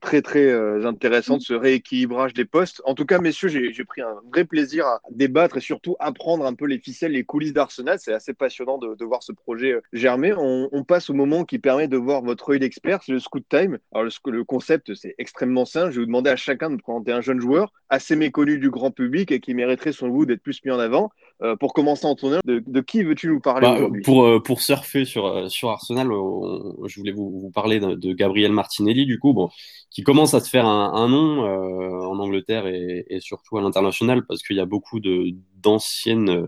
très 0.00 0.22
très 0.22 0.84
intéressante, 0.84 1.42
ce 1.42 1.54
rééquilibrage 1.54 2.34
des 2.34 2.44
postes. 2.44 2.82
En 2.84 2.94
tout 2.94 3.04
cas, 3.04 3.18
messieurs, 3.18 3.48
j'ai 3.48 3.84
pris 3.84 4.00
un 4.00 4.16
vrai 4.32 4.44
plaisir 4.44 4.86
à 4.86 5.00
débattre 5.10 5.56
et 5.56 5.60
surtout 5.60 5.96
apprendre 5.98 6.46
un 6.46 6.54
peu 6.54 6.66
les 6.66 6.78
ficelles, 6.78 7.12
les 7.12 7.24
coulisses 7.24 7.52
d'Arsenal. 7.52 7.98
C'est 8.00 8.12
assez 8.12 8.34
passionnant 8.34 8.78
de, 8.78 9.04
voir 9.04 9.22
ce 9.22 9.32
projet 9.32 9.76
germer. 9.92 10.34
On, 10.36 10.84
passe 10.88 11.10
au 11.10 11.14
moment 11.14 11.44
qui 11.44 11.58
permet 11.58 11.86
de 11.86 11.98
voir 11.98 12.22
votre 12.22 12.50
œil 12.50 12.60
d'expert, 12.60 13.02
c'est 13.02 13.12
le 13.12 13.18
scout 13.18 13.44
time. 13.48 13.78
Alors 13.92 14.04
le, 14.04 14.30
le 14.32 14.44
concept, 14.44 14.94
c'est 14.94 15.14
extrêmement 15.18 15.66
simple. 15.66 15.90
Je 15.90 15.96
vais 15.96 16.02
vous 16.02 16.06
demander 16.06 16.30
à 16.30 16.36
chacun 16.36 16.70
de 16.70 16.76
présenter 16.76 17.12
un 17.12 17.20
jeune 17.20 17.40
joueur 17.40 17.72
assez 17.90 18.16
méconnu 18.16 18.58
du 18.58 18.70
grand 18.70 18.90
public 18.90 19.32
et 19.32 19.40
qui 19.40 19.54
mériterait 19.54 19.92
son 19.92 20.08
goût 20.08 20.26
d'être 20.26 20.42
plus 20.42 20.64
mis 20.64 20.70
en 20.70 20.78
avant. 20.78 21.10
Euh, 21.40 21.54
pour 21.54 21.72
commencer 21.72 22.04
en 22.04 22.16
tourneur, 22.16 22.40
de, 22.44 22.64
de 22.66 22.80
qui 22.80 23.04
veux-tu 23.04 23.28
nous 23.28 23.38
parler 23.38 23.68
bah, 23.68 23.76
aujourd'hui? 23.76 24.02
pour, 24.02 24.24
euh, 24.24 24.40
pour 24.40 24.60
surfer 24.60 25.04
sur, 25.04 25.26
euh, 25.26 25.48
sur 25.48 25.70
Arsenal, 25.70 26.08
je 26.08 26.98
voulais 26.98 27.12
vous, 27.12 27.30
vous 27.30 27.50
parler 27.50 27.78
de, 27.78 27.94
de, 27.94 28.12
Gabriel 28.12 28.50
Martinelli, 28.50 29.06
du 29.06 29.20
coup, 29.20 29.32
bon, 29.34 29.48
qui 29.88 30.02
commence 30.02 30.34
à 30.34 30.40
se 30.40 30.50
faire 30.50 30.66
un, 30.66 30.92
un 30.94 31.08
nom 31.08 31.44
en 31.44 32.18
Angleterre 32.18 32.66
et, 32.66 33.06
et 33.08 33.20
surtout 33.20 33.56
à 33.56 33.62
l'international 33.62 34.26
parce 34.26 34.42
qu'il 34.42 34.56
y 34.56 34.60
a 34.60 34.66
beaucoup 34.66 34.98
de 34.98 35.32
d'anciennes 35.62 36.46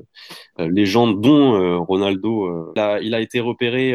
légendes, 0.58 1.20
dont 1.20 1.84
Ronaldo. 1.84 2.72
Il 2.76 2.80
a, 2.80 3.00
il, 3.00 3.14
a, 3.14 3.20
été 3.20 3.40
repéré 3.40 3.92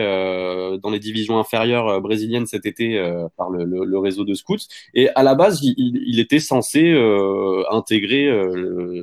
dans 0.82 0.90
les 0.90 1.00
divisions 1.00 1.40
inférieures 1.40 2.02
brésiliennes 2.02 2.46
cet 2.46 2.66
été 2.66 3.02
par 3.38 3.50
le, 3.50 3.98
réseau 4.00 4.24
de 4.24 4.34
scouts. 4.34 4.58
Et 4.94 5.10
à 5.10 5.24
la 5.24 5.36
base, 5.36 5.62
il, 5.64 6.20
était 6.20 6.40
censé 6.40 6.94
intégrer 7.70 8.32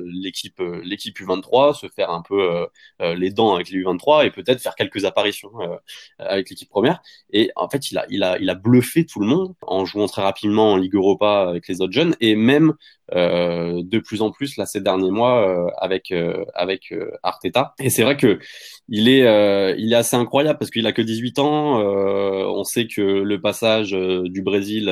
l'équipe 0.05 0.61
l'équipe 0.83 1.17
U23 1.19 1.73
se 1.73 1.87
faire 1.87 2.09
un 2.09 2.21
peu 2.21 2.41
euh, 2.41 2.65
euh, 3.01 3.15
les 3.15 3.31
dents 3.31 3.55
avec 3.55 3.69
les 3.69 3.79
U23 3.79 4.25
et 4.25 4.31
peut-être 4.31 4.61
faire 4.61 4.75
quelques 4.75 5.05
apparitions 5.05 5.51
euh, 5.61 5.77
avec 6.19 6.49
l'équipe 6.49 6.69
première. 6.69 7.01
Et 7.31 7.51
en 7.55 7.69
fait, 7.69 7.91
il 7.91 7.97
a, 7.97 8.05
il, 8.09 8.23
a, 8.23 8.37
il 8.39 8.49
a 8.49 8.55
bluffé 8.55 9.05
tout 9.05 9.19
le 9.19 9.27
monde 9.27 9.53
en 9.61 9.85
jouant 9.85 10.07
très 10.07 10.21
rapidement 10.21 10.73
en 10.73 10.77
Ligue 10.77 10.95
Europa 10.95 11.47
avec 11.49 11.67
les 11.67 11.81
autres 11.81 11.93
jeunes 11.93 12.15
et 12.19 12.35
même 12.35 12.73
euh, 13.02 13.02
de 13.11 13.99
plus 13.99 14.21
en 14.21 14.31
plus 14.31 14.57
là 14.57 14.65
ces 14.65 14.81
derniers 14.81 15.11
mois 15.11 15.47
euh, 15.47 15.67
avec 15.77 16.11
euh, 16.11 16.45
avec 16.53 16.93
Arteta. 17.23 17.73
Et 17.79 17.89
c'est 17.89 18.03
vrai 18.03 18.17
que 18.17 18.39
il 18.89 19.07
est 19.07 19.23
il 19.77 19.93
est 19.93 19.95
assez 19.95 20.15
incroyable 20.15 20.59
parce 20.59 20.71
qu'il 20.71 20.85
a 20.87 20.91
que 20.91 21.01
18 21.01 21.39
ans. 21.39 21.79
on 21.79 22.63
sait 22.63 22.87
que 22.87 23.01
le 23.01 23.41
passage 23.41 23.91
du 23.91 24.41
Brésil 24.41 24.89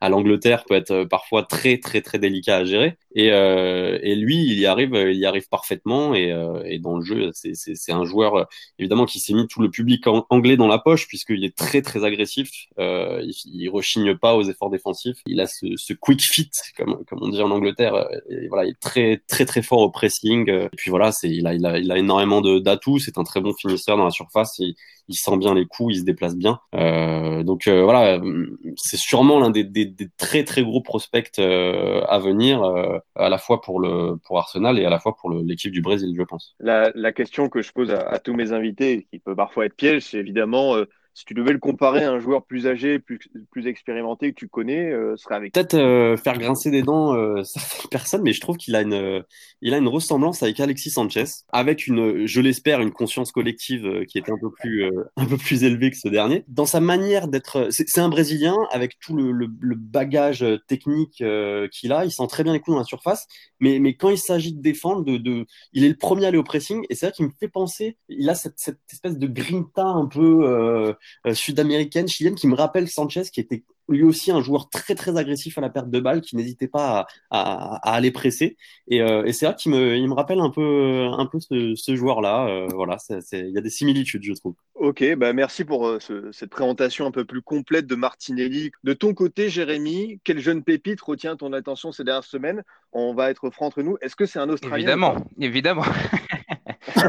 à 0.00 0.08
l'Angleterre 0.08 0.64
peut 0.64 0.74
être 0.74 1.04
parfois 1.04 1.44
très 1.44 1.78
très 1.78 2.00
très 2.00 2.18
délicat 2.18 2.58
à 2.58 2.64
gérer. 2.64 2.98
Et, 3.14 3.28
et 3.28 4.16
lui, 4.16 4.36
il 4.44 4.58
y 4.58 4.66
arrive, 4.66 4.94
il 4.94 5.16
y 5.18 5.26
arrive 5.26 5.48
parfaitement. 5.48 6.14
Et, 6.14 6.34
et 6.64 6.78
dans 6.78 6.96
le 6.96 7.04
jeu, 7.04 7.30
c'est 7.32 7.92
un 7.92 8.04
joueur 8.04 8.48
évidemment 8.78 9.06
qui 9.06 9.20
s'est 9.20 9.34
mis 9.34 9.46
tout 9.46 9.62
le 9.62 9.70
public 9.70 10.04
anglais 10.30 10.56
dans 10.56 10.68
la 10.68 10.78
poche 10.78 11.06
puisqu'il 11.06 11.44
est 11.44 11.56
très 11.56 11.82
très 11.82 12.04
agressif. 12.04 12.50
il, 12.78 13.32
il 13.46 13.68
rechigne 13.68 14.16
pas 14.16 14.34
aux 14.34 14.42
efforts 14.42 14.70
défensifs. 14.70 15.18
Il 15.26 15.40
a 15.40 15.46
ce, 15.46 15.66
ce 15.76 15.92
quick 15.92 16.20
fit 16.20 16.50
comme 16.76 17.04
comme 17.06 17.23
on 17.24 17.28
dit 17.28 17.42
en 17.42 17.50
Angleterre. 17.50 17.94
Euh, 17.94 18.46
voilà, 18.48 18.64
il 18.64 18.70
est 18.70 18.80
très 18.80 19.22
très 19.26 19.44
très 19.44 19.62
fort 19.62 19.80
au 19.80 19.90
pressing. 19.90 20.48
Euh, 20.50 20.66
et 20.66 20.76
puis 20.76 20.90
voilà, 20.90 21.10
c'est 21.12 21.28
il 21.28 21.46
a 21.46 21.54
il 21.54 21.64
a 21.66 21.78
il 21.78 21.90
a 21.90 21.98
énormément 21.98 22.40
d'atouts. 22.40 22.98
C'est 22.98 23.18
un 23.18 23.24
très 23.24 23.40
bon 23.40 23.52
finisseur 23.54 23.96
dans 23.96 24.04
la 24.04 24.10
surface. 24.10 24.58
Il, 24.58 24.74
sent 25.10 25.36
bien 25.36 25.54
les 25.54 25.66
coups, 25.66 25.96
il 25.96 26.00
se 26.00 26.04
déplace 26.04 26.34
bien. 26.34 26.60
Euh, 26.74 27.42
donc 27.42 27.68
voilà, 27.68 28.18
c'est 28.76 28.96
sûrement 28.96 29.38
l'un 29.38 29.50
des, 29.50 29.94
très 30.16 30.44
très 30.44 30.62
gros 30.62 30.80
prospects 30.80 31.38
à 31.38 32.18
venir, 32.18 32.62
à 33.14 33.28
la 33.28 33.38
fois 33.38 33.60
pour 33.60 33.80
le 33.80 34.16
pour 34.26 34.38
Arsenal 34.38 34.78
et 34.78 34.86
à 34.86 34.90
la 34.90 34.98
fois 34.98 35.14
pour 35.14 35.30
l'équipe 35.30 35.72
du 35.72 35.82
Brésil, 35.82 36.14
je 36.16 36.22
pense. 36.22 36.54
La, 36.58 36.90
la, 36.94 37.12
question 37.12 37.50
que 37.50 37.60
je 37.60 37.70
pose 37.72 37.90
à, 37.90 38.18
tous 38.18 38.32
mes 38.32 38.52
invités, 38.52 39.06
qui 39.10 39.18
peut 39.18 39.36
parfois 39.36 39.66
être 39.66 39.76
piège, 39.76 40.04
c'est 40.04 40.18
évidemment 40.18 40.74
si 41.14 41.24
tu 41.24 41.32
devais 41.32 41.52
le 41.52 41.58
comparer 41.60 42.02
à 42.02 42.10
un 42.10 42.18
joueur 42.18 42.44
plus 42.44 42.66
âgé, 42.66 42.98
plus, 42.98 43.20
plus 43.52 43.68
expérimenté 43.68 44.32
que 44.32 44.34
tu 44.34 44.48
connais, 44.48 44.90
euh, 44.90 45.16
serait 45.16 45.36
avec. 45.36 45.54
Peut-être 45.54 45.74
euh, 45.74 46.16
faire 46.16 46.36
grincer 46.38 46.72
des 46.72 46.82
dents 46.82 47.14
euh, 47.14 47.42
certaines 47.44 47.88
personnes, 47.88 48.22
mais 48.22 48.32
je 48.32 48.40
trouve 48.40 48.56
qu'il 48.56 48.74
a 48.74 48.82
une, 48.82 48.94
euh, 48.94 49.22
il 49.62 49.74
a 49.74 49.78
une 49.78 49.86
ressemblance 49.86 50.42
avec 50.42 50.58
Alexis 50.58 50.90
Sanchez, 50.90 51.24
avec 51.52 51.86
une, 51.86 52.26
je 52.26 52.40
l'espère, 52.40 52.80
une 52.80 52.90
conscience 52.90 53.30
collective 53.30 54.04
qui 54.06 54.18
est 54.18 54.28
un 54.28 54.36
peu 54.40 54.50
plus, 54.50 54.90
un 55.16 55.26
peu 55.26 55.36
plus 55.36 55.62
élevée 55.62 55.92
que 55.92 55.96
ce 55.96 56.08
dernier. 56.08 56.44
Dans 56.48 56.66
sa 56.66 56.80
manière 56.80 57.28
d'être, 57.28 57.68
c'est 57.70 58.00
un 58.00 58.08
Brésilien 58.08 58.56
avec 58.72 58.98
tout 58.98 59.16
le, 59.16 59.48
bagage 59.76 60.44
technique 60.66 61.22
qu'il 61.70 61.92
a, 61.92 62.04
il 62.04 62.10
sent 62.10 62.26
très 62.28 62.42
bien 62.42 62.52
les 62.52 62.60
coups 62.60 62.74
dans 62.74 62.80
la 62.80 62.84
surface, 62.84 63.26
mais, 63.60 63.78
mais 63.78 63.94
quand 63.94 64.10
il 64.10 64.18
s'agit 64.18 64.52
de 64.52 64.60
défendre, 64.60 65.04
de, 65.04 65.16
de, 65.16 65.46
il 65.72 65.84
est 65.84 65.88
le 65.88 65.96
premier 65.96 66.24
à 66.24 66.28
aller 66.28 66.38
au 66.38 66.42
pressing, 66.42 66.84
et 66.90 66.94
c'est 66.94 67.06
vrai 67.06 67.12
qu'il 67.12 67.26
me 67.26 67.30
fait 67.38 67.48
penser, 67.48 67.96
il 68.08 68.28
a 68.28 68.34
cette, 68.34 68.58
cette 68.58 68.80
espèce 68.90 69.18
de 69.18 69.26
grinta 69.26 69.84
un 69.84 70.06
peu 70.06 70.94
sud-américaine, 71.32 72.08
chilienne, 72.08 72.34
qui 72.34 72.46
me 72.46 72.54
rappelle 72.54 72.88
Sanchez, 72.88 73.24
qui 73.32 73.40
était 73.40 73.64
lui 73.88 74.02
aussi 74.02 74.30
un 74.30 74.40
joueur 74.40 74.70
très 74.70 74.94
très 74.94 75.16
agressif 75.16 75.58
à 75.58 75.60
la 75.60 75.68
perte 75.68 75.90
de 75.90 76.00
balle, 76.00 76.20
qui 76.20 76.36
n'hésitait 76.36 76.68
pas 76.68 77.00
à, 77.00 77.06
à, 77.30 77.90
à, 77.90 77.94
aller 77.94 78.10
presser. 78.10 78.56
Et, 78.88 79.02
euh, 79.02 79.24
et 79.24 79.32
c'est 79.32 79.46
vrai 79.46 79.54
qu'il 79.56 79.72
me, 79.72 79.96
il 79.96 80.08
me 80.08 80.14
rappelle 80.14 80.40
un 80.40 80.50
peu, 80.50 81.06
un 81.12 81.26
peu 81.26 81.38
ce, 81.40 81.74
ce 81.74 81.96
joueur-là. 81.96 82.46
Euh, 82.48 82.68
voilà, 82.72 82.96
il 83.32 83.50
y 83.50 83.58
a 83.58 83.60
des 83.60 83.70
similitudes, 83.70 84.24
je 84.24 84.32
trouve. 84.32 84.54
Ok, 84.74 85.04
bah 85.16 85.32
merci 85.32 85.64
pour 85.64 85.86
euh, 85.86 86.00
ce, 86.00 86.32
cette 86.32 86.50
présentation 86.50 87.06
un 87.06 87.10
peu 87.10 87.24
plus 87.24 87.42
complète 87.42 87.86
de 87.86 87.94
Martinelli. 87.94 88.70
De 88.84 88.92
ton 88.92 89.14
côté, 89.14 89.48
Jérémy, 89.48 90.20
quel 90.24 90.38
jeune 90.38 90.62
pépite 90.62 91.00
retient 91.00 91.36
ton 91.36 91.52
attention 91.52 91.92
ces 91.92 92.04
dernières 92.04 92.24
semaines? 92.24 92.62
On 92.92 93.14
va 93.14 93.30
être 93.30 93.50
franc 93.50 93.66
entre 93.66 93.82
nous. 93.82 93.96
Est-ce 94.00 94.16
que 94.16 94.26
c'est 94.26 94.38
un 94.38 94.48
Australien? 94.48 94.76
Évidemment, 94.76 95.16
évidemment. 95.38 95.84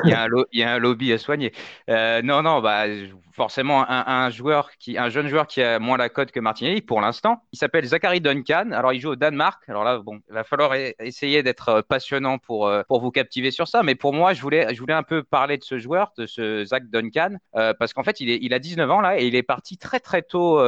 il, 0.04 0.60
y 0.60 0.64
a 0.64 0.74
un 0.74 0.80
lobby 0.80 1.14
à 1.14 1.18
soigner. 1.18 1.54
Euh, 1.90 2.22
non, 2.22 2.42
non, 2.42 2.62
bah, 2.62 2.86
forcément, 3.32 3.86
un, 3.90 4.30
joueur 4.30 4.72
qui, 4.80 4.98
un 4.98 5.10
jeune 5.10 5.28
joueur 5.28 5.48
qui 5.48 5.62
a 5.62 5.80
moins 5.80 5.98
la 5.98 6.10
cote 6.10 6.32
que 6.32 6.40
Martinelli 6.40 6.82
pour 6.82 7.02
l'instant. 7.02 7.44
Il 7.52 7.60
s'appelle 7.60 7.86
Zachary 7.86 8.22
Duncan. 8.22 8.72
Alors, 8.72 8.94
il 8.94 9.02
joue 9.02 9.12
au 9.12 9.16
Danemark. 9.16 9.68
Alors 9.68 9.84
là, 9.84 10.00
bon, 10.00 10.20
il 10.30 10.34
va 10.34 10.44
falloir 10.44 10.74
essayer 11.00 11.44
d'être 11.44 11.70
euh, 11.70 11.82
passionnant 11.82 12.38
pour, 12.38 12.68
euh, 12.68 12.84
pour 12.88 13.02
vous 13.02 13.12
captiver 13.12 13.52
sur 13.52 13.68
ça. 13.68 13.84
Mais 13.84 13.96
pour 13.96 14.14
moi, 14.14 14.34
je 14.34 14.42
voulais, 14.42 14.74
je 14.74 14.80
voulais 14.80 14.94
un 14.94 15.04
peu 15.04 15.24
parler 15.24 15.58
de 15.58 15.64
ce 15.64 15.80
joueur, 15.80 16.14
de 16.18 16.26
ce 16.26 16.64
Zach 16.66 16.90
Duncan, 16.90 17.36
parce 17.54 17.94
qu'en 17.94 18.04
fait, 18.04 18.20
il, 18.20 18.54
a 18.54 18.60
19 18.60 18.90
ans 18.90 19.02
là 19.02 19.20
et 19.20 19.28
il 19.28 19.36
est 19.36 19.44
parti 19.44 19.78
très, 19.78 20.00
très 20.00 20.22
tôt 20.22 20.60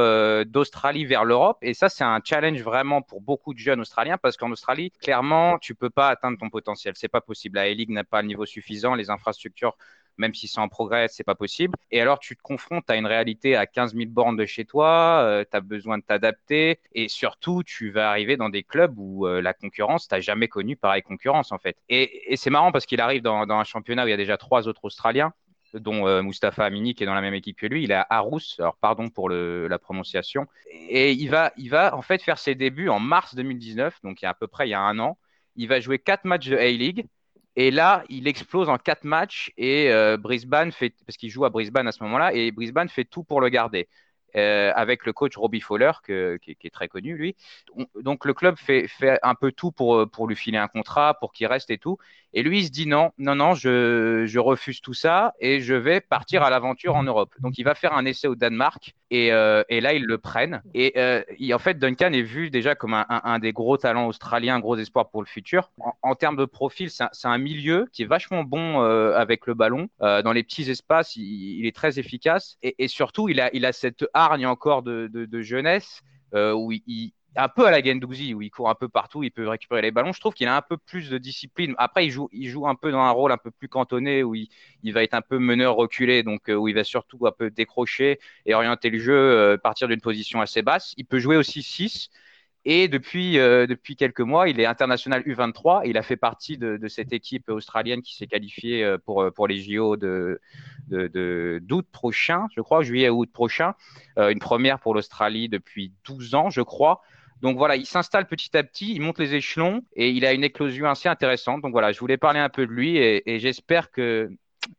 d'Australie 0.44 1.04
vers 1.04 1.24
l'Europe. 1.24 1.58
Et 1.62 1.74
ça, 1.74 1.88
c'est 1.88 2.04
un 2.04 2.20
challenge 2.22 2.62
vraiment 2.62 3.02
pour 3.02 3.20
beaucoup 3.20 3.54
de 3.54 3.58
jeunes 3.58 3.80
Australiens 3.80 4.18
parce 4.18 4.36
qu'en 4.36 4.50
Australie, 4.50 4.92
clairement, 5.00 5.58
tu 5.58 5.74
peux 5.74 5.90
pas 5.90 6.08
atteindre 6.08 6.38
ton 6.38 6.50
potentiel. 6.50 6.94
C'est 6.96 7.08
pas 7.08 7.20
possible. 7.20 7.56
La 7.56 7.62
A-League 7.62 7.90
n'a 7.90 8.04
pas 8.04 8.22
le 8.22 8.28
niveau 8.28 8.46
suffisant. 8.46 8.94
Les 8.94 9.10
infrastructures 9.18 9.76
même 10.18 10.34
si 10.34 10.48
c'est 10.48 10.60
en 10.60 10.68
progrès, 10.68 11.08
c'est 11.08 11.24
pas 11.24 11.34
possible. 11.34 11.74
Et 11.90 12.00
alors, 12.00 12.18
tu 12.18 12.36
te 12.36 12.42
confrontes 12.42 12.90
à 12.90 12.96
une 12.96 13.06
réalité 13.06 13.56
à 13.56 13.66
15 13.66 13.94
000 13.94 14.10
bornes 14.10 14.36
de 14.36 14.44
chez 14.44 14.64
toi, 14.64 15.20
euh, 15.22 15.44
tu 15.48 15.56
as 15.56 15.60
besoin 15.60 15.98
de 15.98 16.02
t'adapter, 16.02 16.80
et 16.92 17.08
surtout, 17.08 17.62
tu 17.62 17.90
vas 17.90 18.10
arriver 18.10 18.36
dans 18.36 18.50
des 18.50 18.64
clubs 18.64 18.94
où 18.98 19.26
euh, 19.26 19.40
la 19.40 19.54
concurrence, 19.54 20.08
t'as 20.08 20.20
jamais 20.20 20.48
connu 20.48 20.76
pareille 20.76 21.02
concurrence, 21.02 21.52
en 21.52 21.58
fait. 21.58 21.76
Et, 21.88 22.36
c'est 22.36 22.50
marrant 22.50 22.72
parce 22.72 22.86
qu'il 22.86 23.00
arrive 23.00 23.22
dans, 23.22 23.48
un 23.48 23.64
championnat 23.64 24.04
où 24.04 24.08
il 24.08 24.10
y 24.10 24.14
a 24.14 24.18
déjà 24.18 24.36
trois 24.36 24.68
autres 24.68 24.84
Australiens, 24.84 25.32
dont 25.74 26.06
euh, 26.06 26.22
Mustapha 26.22 26.64
Amini 26.64 26.94
qui 26.94 27.02
est 27.02 27.06
dans 27.06 27.14
la 27.14 27.20
même 27.20 27.34
équipe 27.34 27.58
que 27.58 27.66
lui. 27.66 27.84
Il 27.84 27.90
est 27.90 27.94
à 27.94 28.06
Arous, 28.08 28.56
alors 28.58 28.76
pardon 28.76 29.08
pour 29.10 29.28
la 29.30 29.78
prononciation. 29.78 30.46
Et 30.88 31.12
il 31.12 31.28
va, 31.28 31.52
il 31.56 31.68
va 31.68 31.94
en 31.94 32.02
fait 32.02 32.22
faire 32.22 32.38
ses 32.38 32.54
débuts 32.54 32.88
en 32.88 33.00
mars 33.00 33.34
2019, 33.34 34.00
donc 34.02 34.22
il 34.22 34.24
y 34.24 34.26
a 34.26 34.30
à 34.30 34.34
peu 34.34 34.46
près 34.46 34.66
il 34.66 34.70
y 34.70 34.74
a 34.74 34.80
un 34.80 34.98
an. 34.98 35.18
Il 35.56 35.68
va 35.68 35.80
jouer 35.80 35.98
quatre 35.98 36.24
matchs 36.24 36.48
de 36.48 36.56
A-League 36.56 37.06
et 37.58 37.72
là, 37.72 38.04
il 38.08 38.28
explose 38.28 38.68
en 38.68 38.78
quatre 38.78 39.02
matchs 39.04 39.52
et 39.56 39.90
euh, 39.90 40.16
Brisbane 40.16 40.70
fait, 40.72 40.94
parce 41.06 41.16
qu'il 41.16 41.28
joue 41.30 41.44
à 41.44 41.50
Brisbane 41.50 41.88
à 41.88 41.92
ce 41.92 42.02
moment-là, 42.04 42.32
et 42.32 42.52
Brisbane 42.52 42.88
fait 42.88 43.04
tout 43.04 43.24
pour 43.24 43.40
le 43.40 43.48
garder. 43.48 43.88
euh, 44.36 44.72
avec 44.76 45.06
le 45.06 45.12
coach 45.14 45.36
Robbie 45.36 45.60
Fowler, 45.60 45.92
qui, 46.06 46.12
est 46.12 46.70
très 46.72 46.88
connu, 46.88 47.16
lui. 47.16 47.36
donc 48.02 48.26
le 48.26 48.34
club 48.34 48.56
fait, 48.58 48.86
fait 48.88 49.18
un 49.22 49.34
peu 49.34 49.52
tout 49.52 49.72
pour, 49.72 50.08
pour 50.10 50.28
lui 50.28 50.36
filer 50.36 50.58
un 50.58 50.68
contrat, 50.68 51.14
pour 51.20 51.32
qu'il 51.32 51.48
reste 51.48 51.70
et 51.70 51.78
tout. 51.78 51.98
Et 52.34 52.42
lui, 52.42 52.60
il 52.60 52.66
se 52.66 52.70
dit 52.70 52.86
non, 52.86 53.10
non, 53.18 53.34
non, 53.34 53.54
je, 53.54 54.38
refuse 54.38 54.80
tout 54.80 54.94
ça 54.94 55.34
et 55.40 55.60
je 55.60 55.74
vais 55.74 56.00
partir 56.00 56.42
à 56.42 56.50
l'aventure 56.50 56.94
en 56.94 57.02
Europe. 57.02 57.34
Donc 57.40 57.58
il 57.58 57.64
va 57.64 57.74
faire 57.74 57.94
un 57.94 58.04
essai 58.04 58.28
au 58.28 58.34
Danemark 58.34 58.94
et, 59.10 59.32
euh, 59.32 59.62
là, 59.70 59.94
ils 59.94 60.04
le 60.04 60.18
prennent. 60.18 60.62
Et 60.74 60.92
euh, 60.96 61.22
en 61.52 61.58
fait, 61.58 61.78
Duncan 61.78 62.12
est 62.12 62.22
vu 62.22 62.50
déjà 62.50 62.74
comme 62.74 62.94
un, 62.94 63.38
des 63.38 63.52
gros 63.52 63.76
talents 63.76 64.06
australiens, 64.06 64.56
un 64.56 64.60
gros 64.60 64.76
espoir 64.76 65.10
pour 65.10 65.22
le 65.22 65.26
futur. 65.26 65.70
En, 66.02 66.14
termes 66.14 66.36
de 66.36 66.44
profil, 66.44 66.90
c'est 66.90 67.04
un, 67.24 67.38
milieu 67.38 67.88
qui 67.92 68.02
est 68.02 68.06
vachement 68.06 68.44
bon 68.44 68.82
euh, 68.82 69.16
avec 69.16 69.46
le 69.46 69.54
ballon. 69.54 69.88
dans 70.00 70.32
les 70.32 70.42
petits 70.42 70.70
espaces, 70.70 71.16
il, 71.16 71.66
est 71.66 71.74
très 71.74 71.98
efficace. 71.98 72.58
Et, 72.62 72.88
surtout, 72.88 73.28
il 73.28 73.40
a, 73.40 73.72
cette 73.72 74.04
hargne 74.12 74.46
encore 74.46 74.82
de 74.82 75.40
jeunesse 75.40 76.02
où 76.32 76.72
il, 76.72 77.12
un 77.38 77.48
peu 77.48 77.66
à 77.66 77.70
la 77.70 77.80
Gendouzi 77.80 78.34
où 78.34 78.42
il 78.42 78.50
court 78.50 78.68
un 78.68 78.74
peu 78.74 78.88
partout, 78.88 79.22
il 79.22 79.30
peut 79.30 79.48
récupérer 79.48 79.80
les 79.80 79.92
ballons. 79.92 80.12
Je 80.12 80.18
trouve 80.18 80.34
qu'il 80.34 80.48
a 80.48 80.56
un 80.56 80.62
peu 80.62 80.76
plus 80.76 81.08
de 81.08 81.18
discipline. 81.18 81.74
Après, 81.78 82.04
il 82.04 82.10
joue, 82.10 82.28
il 82.32 82.48
joue 82.48 82.66
un 82.66 82.74
peu 82.74 82.90
dans 82.90 83.00
un 83.00 83.10
rôle 83.10 83.30
un 83.30 83.36
peu 83.38 83.52
plus 83.52 83.68
cantonné 83.68 84.24
où 84.24 84.34
il, 84.34 84.48
va 84.92 85.04
être 85.04 85.14
un 85.14 85.22
peu 85.22 85.38
meneur 85.38 85.76
reculé, 85.76 86.24
donc 86.24 86.50
euh, 86.50 86.54
où 86.54 86.66
il 86.66 86.74
va 86.74 86.82
surtout 86.82 87.26
un 87.26 87.32
peu 87.32 87.50
décrocher 87.50 88.18
et 88.44 88.54
orienter 88.54 88.90
le 88.90 88.98
jeu, 88.98 89.14
euh, 89.14 89.56
partir 89.56 89.86
d'une 89.86 90.00
position 90.00 90.40
assez 90.40 90.62
basse. 90.62 90.94
Il 90.96 91.06
peut 91.06 91.20
jouer 91.20 91.36
aussi 91.36 91.62
6. 91.62 92.10
Et 92.64 92.88
depuis, 92.88 93.38
euh, 93.38 93.68
depuis 93.68 93.94
quelques 93.94 94.20
mois, 94.20 94.48
il 94.48 94.58
est 94.58 94.66
international 94.66 95.22
U23. 95.22 95.82
il 95.86 95.96
a 95.96 96.02
fait 96.02 96.16
partie 96.16 96.58
de, 96.58 96.88
cette 96.88 97.12
équipe 97.12 97.48
australienne 97.50 98.02
qui 98.02 98.16
s'est 98.16 98.26
qualifiée 98.26 98.96
pour, 99.06 99.24
pour 99.32 99.46
les 99.46 99.60
JO 99.60 99.96
de, 99.96 100.40
d'août 100.88 101.86
prochain, 101.92 102.46
je 102.56 102.60
crois, 102.60 102.82
juillet 102.82 103.10
août 103.10 103.30
prochain. 103.32 103.74
une 104.16 104.40
première 104.40 104.80
pour 104.80 104.92
l'Australie 104.92 105.48
depuis 105.48 105.92
12 106.04 106.34
ans, 106.34 106.50
je 106.50 106.62
crois. 106.62 107.00
Donc 107.42 107.56
voilà, 107.56 107.76
il 107.76 107.86
s'installe 107.86 108.26
petit 108.26 108.56
à 108.56 108.62
petit, 108.62 108.94
il 108.94 109.00
monte 109.00 109.18
les 109.18 109.34
échelons 109.34 109.82
et 109.94 110.10
il 110.10 110.24
a 110.26 110.32
une 110.32 110.44
éclosion 110.44 110.88
assez 110.88 111.08
intéressante. 111.08 111.62
Donc 111.62 111.72
voilà, 111.72 111.92
je 111.92 112.00
voulais 112.00 112.16
parler 112.16 112.40
un 112.40 112.48
peu 112.48 112.66
de 112.66 112.72
lui 112.72 112.96
et, 112.98 113.38
j'espère 113.38 113.90
que, 113.90 114.30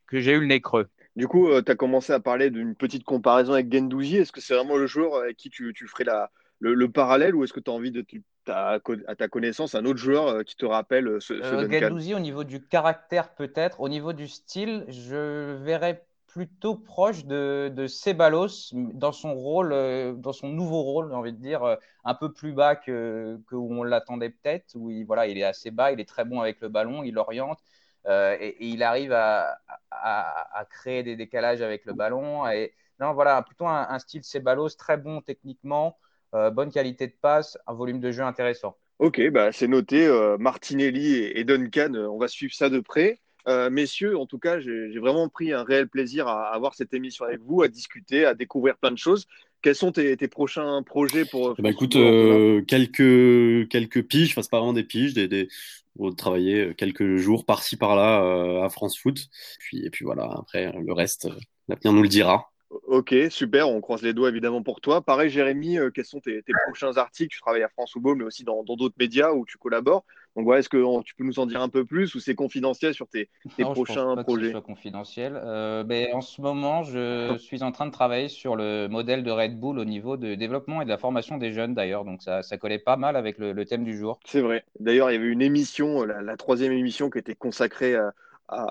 que 0.06 0.20
j'ai 0.20 0.32
eu 0.32 0.40
le 0.40 0.46
nez 0.46 0.60
creux. 0.60 0.88
Du 1.16 1.26
coup, 1.26 1.48
euh, 1.48 1.62
tu 1.62 1.72
as 1.72 1.74
commencé 1.74 2.12
à 2.12 2.20
parler 2.20 2.50
d'une 2.50 2.74
petite 2.74 3.04
comparaison 3.04 3.54
avec 3.54 3.72
Gendouzi. 3.72 4.18
Est-ce 4.18 4.32
que 4.32 4.40
c'est 4.40 4.54
vraiment 4.54 4.76
le 4.76 4.86
joueur 4.86 5.16
avec 5.16 5.36
qui 5.36 5.50
tu, 5.50 5.74
ferais 5.88 6.04
la, 6.04 6.30
le, 6.60 6.88
parallèle 6.88 7.34
ou 7.34 7.44
est-ce 7.44 7.52
que 7.52 7.60
tu 7.60 7.70
as 7.70 7.74
envie 7.74 7.90
de, 7.90 8.04
à 8.46 8.80
ta 8.80 9.28
connaissance, 9.28 9.74
un 9.74 9.84
autre 9.84 9.98
joueur 9.98 10.28
euh, 10.28 10.42
qui 10.42 10.56
te 10.56 10.66
rappelle 10.66 11.08
euh, 11.08 11.20
ce, 11.20 11.40
ce 11.42 11.70
Gendouzi, 11.70 12.14
au 12.14 12.20
niveau 12.20 12.44
du 12.44 12.60
caractère 12.60 13.34
peut-être, 13.34 13.80
au 13.80 13.88
niveau 13.88 14.12
du 14.12 14.28
style, 14.28 14.84
je 14.88 15.56
verrais 15.56 16.04
plutôt 16.32 16.76
proche 16.76 17.24
de, 17.24 17.72
de 17.74 17.86
Ceballos 17.86 18.72
dans 18.72 19.12
son 19.12 19.34
rôle, 19.34 19.72
euh, 19.72 20.12
dans 20.12 20.32
son 20.32 20.48
nouveau 20.48 20.82
rôle, 20.82 21.08
j'ai 21.10 21.16
envie 21.16 21.32
de 21.32 21.40
dire, 21.40 21.64
euh, 21.64 21.76
un 22.04 22.14
peu 22.14 22.32
plus 22.32 22.52
bas 22.52 22.76
que, 22.76 23.38
que 23.48 23.56
où 23.56 23.72
on 23.72 23.82
l'attendait 23.82 24.30
peut-être, 24.30 24.74
où 24.76 24.90
il, 24.90 25.04
voilà, 25.04 25.26
il 25.26 25.38
est 25.38 25.44
assez 25.44 25.70
bas, 25.70 25.90
il 25.92 26.00
est 26.00 26.08
très 26.08 26.24
bon 26.24 26.40
avec 26.40 26.60
le 26.60 26.68
ballon, 26.68 27.02
il 27.02 27.18
oriente 27.18 27.58
euh, 28.06 28.36
et, 28.40 28.56
il 28.60 28.82
arrive 28.82 29.12
à, 29.12 29.58
à, 29.90 30.64
créer 30.70 31.02
des 31.02 31.16
décalages 31.16 31.62
avec 31.62 31.84
le 31.84 31.94
ballon. 31.94 32.48
Et, 32.48 32.74
non, 33.00 33.12
voilà, 33.12 33.42
plutôt 33.42 33.66
un, 33.66 33.98
style 33.98 34.22
Ceballos, 34.22 34.70
très 34.70 34.96
bon 34.96 35.20
techniquement, 35.22 35.98
bonne 36.32 36.70
qualité 36.70 37.06
de 37.08 37.16
passe, 37.20 37.58
un 37.66 37.72
volume 37.72 37.98
de 37.98 38.12
jeu 38.12 38.22
intéressant. 38.22 38.76
Ok, 38.98 39.20
bah 39.30 39.52
c'est 39.52 39.68
noté. 39.68 40.06
Martinelli 40.38 41.16
et 41.16 41.44
Duncan, 41.44 41.94
on 41.94 42.18
va 42.18 42.28
suivre 42.28 42.54
ça 42.54 42.68
de 42.68 42.80
près. 42.80 43.20
Euh, 43.48 43.70
messieurs, 43.70 44.18
en 44.18 44.26
tout 44.26 44.38
cas, 44.38 44.60
j'ai 44.60 44.98
vraiment 44.98 45.28
pris 45.28 45.52
un 45.52 45.62
réel 45.62 45.88
plaisir 45.88 46.28
à 46.28 46.48
avoir 46.54 46.74
cette 46.74 46.94
émission 46.94 47.24
avec 47.24 47.40
vous, 47.40 47.62
à 47.62 47.68
discuter, 47.68 48.24
à 48.24 48.34
découvrir 48.34 48.76
plein 48.76 48.90
de 48.90 48.98
choses. 48.98 49.26
Quels 49.62 49.74
sont 49.74 49.92
tes, 49.92 50.16
prochains 50.28 50.82
projets 50.82 51.24
pour 51.24 51.54
bah, 51.58 51.70
Écoute, 51.70 51.96
euh, 51.96 52.62
quelques, 52.62 53.68
quelques 53.68 54.02
piges, 54.02 54.32
enfin, 54.32 54.42
c'est 54.42 54.50
pas 54.50 54.58
vraiment 54.58 54.72
des 54.72 54.84
piges, 54.84 55.12
des, 55.12 55.28
des, 55.28 55.48
pour 55.96 56.14
travailler 56.16 56.74
quelques 56.76 57.16
jours 57.16 57.44
par-ci 57.44 57.76
par-là 57.76 58.22
euh, 58.22 58.62
à 58.62 58.70
France 58.70 58.98
Foot. 58.98 59.28
Puis, 59.58 59.84
et 59.84 59.90
puis 59.90 60.04
voilà, 60.04 60.30
après, 60.38 60.72
le 60.72 60.92
reste, 60.92 61.28
l'avenir 61.68 61.92
nous 61.92 62.02
le 62.02 62.08
dira. 62.08 62.50
Ok, 62.70 63.14
super, 63.30 63.68
on 63.68 63.80
croise 63.80 64.02
les 64.02 64.12
doigts 64.12 64.28
évidemment 64.28 64.62
pour 64.62 64.80
toi. 64.80 65.00
Pareil, 65.00 65.28
Jérémy, 65.28 65.78
quels 65.94 66.04
sont 66.04 66.20
tes, 66.20 66.42
prochains 66.66 66.96
articles? 66.96 67.34
Tu 67.34 67.40
travailles 67.40 67.64
à 67.64 67.68
France 67.68 67.92
Football, 67.92 68.18
mais 68.18 68.24
aussi 68.24 68.44
dans 68.44 68.62
d'autres 68.62 68.94
médias 68.98 69.32
où 69.32 69.44
tu 69.44 69.58
collabores. 69.58 70.04
Donc 70.36 70.44
voilà, 70.44 70.60
est-ce 70.60 70.68
que 70.68 71.02
tu 71.02 71.14
peux 71.16 71.24
nous 71.24 71.40
en 71.40 71.46
dire 71.46 71.60
un 71.60 71.68
peu 71.68 71.84
plus 71.84 72.14
ou 72.14 72.20
c'est 72.20 72.36
confidentiel 72.36 72.94
sur 72.94 73.08
tes, 73.08 73.28
prochains 73.58 74.14
projets 74.22 74.40
que 74.40 74.46
ce 74.46 74.50
soit 74.52 74.62
confidentiel. 74.62 75.40
Euh, 75.42 75.82
ben, 75.82 76.14
en 76.14 76.20
ce 76.20 76.40
moment, 76.40 76.84
je 76.84 77.36
suis 77.38 77.62
en 77.62 77.72
train 77.72 77.86
de 77.86 77.90
travailler 77.90 78.28
sur 78.28 78.54
le 78.54 78.86
modèle 78.88 79.24
de 79.24 79.30
Red 79.30 79.58
Bull 79.58 79.78
au 79.78 79.84
niveau 79.84 80.16
de 80.16 80.36
développement 80.36 80.82
et 80.82 80.84
de 80.84 80.90
la 80.90 80.98
formation 80.98 81.36
des 81.38 81.52
jeunes 81.52 81.74
d'ailleurs. 81.74 82.04
Donc 82.04 82.22
ça, 82.22 82.42
ça 82.42 82.58
collait 82.58 82.78
pas 82.78 82.96
mal 82.96 83.16
avec 83.16 83.38
le, 83.38 83.64
thème 83.64 83.84
du 83.84 83.96
jour. 83.96 84.20
C'est 84.24 84.40
vrai. 84.40 84.64
D'ailleurs, 84.78 85.10
il 85.10 85.14
y 85.14 85.16
avait 85.16 85.28
une 85.28 85.42
émission, 85.42 86.04
la, 86.04 86.36
troisième 86.36 86.72
émission 86.72 87.10
qui 87.10 87.18
était 87.18 87.34
consacrée 87.34 87.96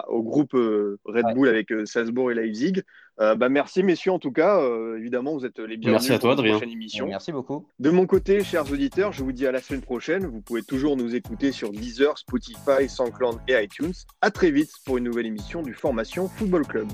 au 0.07 0.23
groupe 0.23 0.53
euh, 0.55 0.99
Red 1.05 1.25
Bull 1.33 1.47
avec 1.47 1.71
euh, 1.71 1.85
Salzbourg 1.85 2.31
et 2.31 2.35
Leipzig. 2.35 2.83
Euh, 3.19 3.35
bah, 3.35 3.49
merci 3.49 3.83
messieurs 3.83 4.11
en 4.11 4.19
tout 4.19 4.31
cas. 4.31 4.61
Euh, 4.61 4.97
évidemment, 4.97 5.33
vous 5.33 5.45
êtes 5.45 5.59
les 5.59 5.77
bienvenus 5.77 6.09
merci 6.09 6.13
à 6.13 6.19
toi, 6.19 6.35
pour 6.35 6.43
la 6.43 6.51
prochaine 6.51 6.71
émission. 6.71 7.07
Merci 7.07 7.31
beaucoup. 7.31 7.67
De 7.79 7.89
mon 7.89 8.05
côté, 8.05 8.43
chers 8.43 8.71
auditeurs, 8.71 9.11
je 9.11 9.23
vous 9.23 9.31
dis 9.31 9.45
à 9.45 9.51
la 9.51 9.61
semaine 9.61 9.81
prochaine. 9.81 10.25
Vous 10.25 10.41
pouvez 10.41 10.63
toujours 10.63 10.95
nous 10.95 11.15
écouter 11.15 11.51
sur 11.51 11.71
Deezer, 11.71 12.17
Spotify, 12.17 12.87
SoundCloud 12.87 13.39
et 13.47 13.61
iTunes. 13.61 13.93
À 14.21 14.31
très 14.31 14.51
vite 14.51 14.71
pour 14.85 14.97
une 14.97 15.05
nouvelle 15.05 15.25
émission 15.25 15.61
du 15.61 15.73
Formation 15.73 16.27
Football 16.27 16.65
Club. 16.65 16.87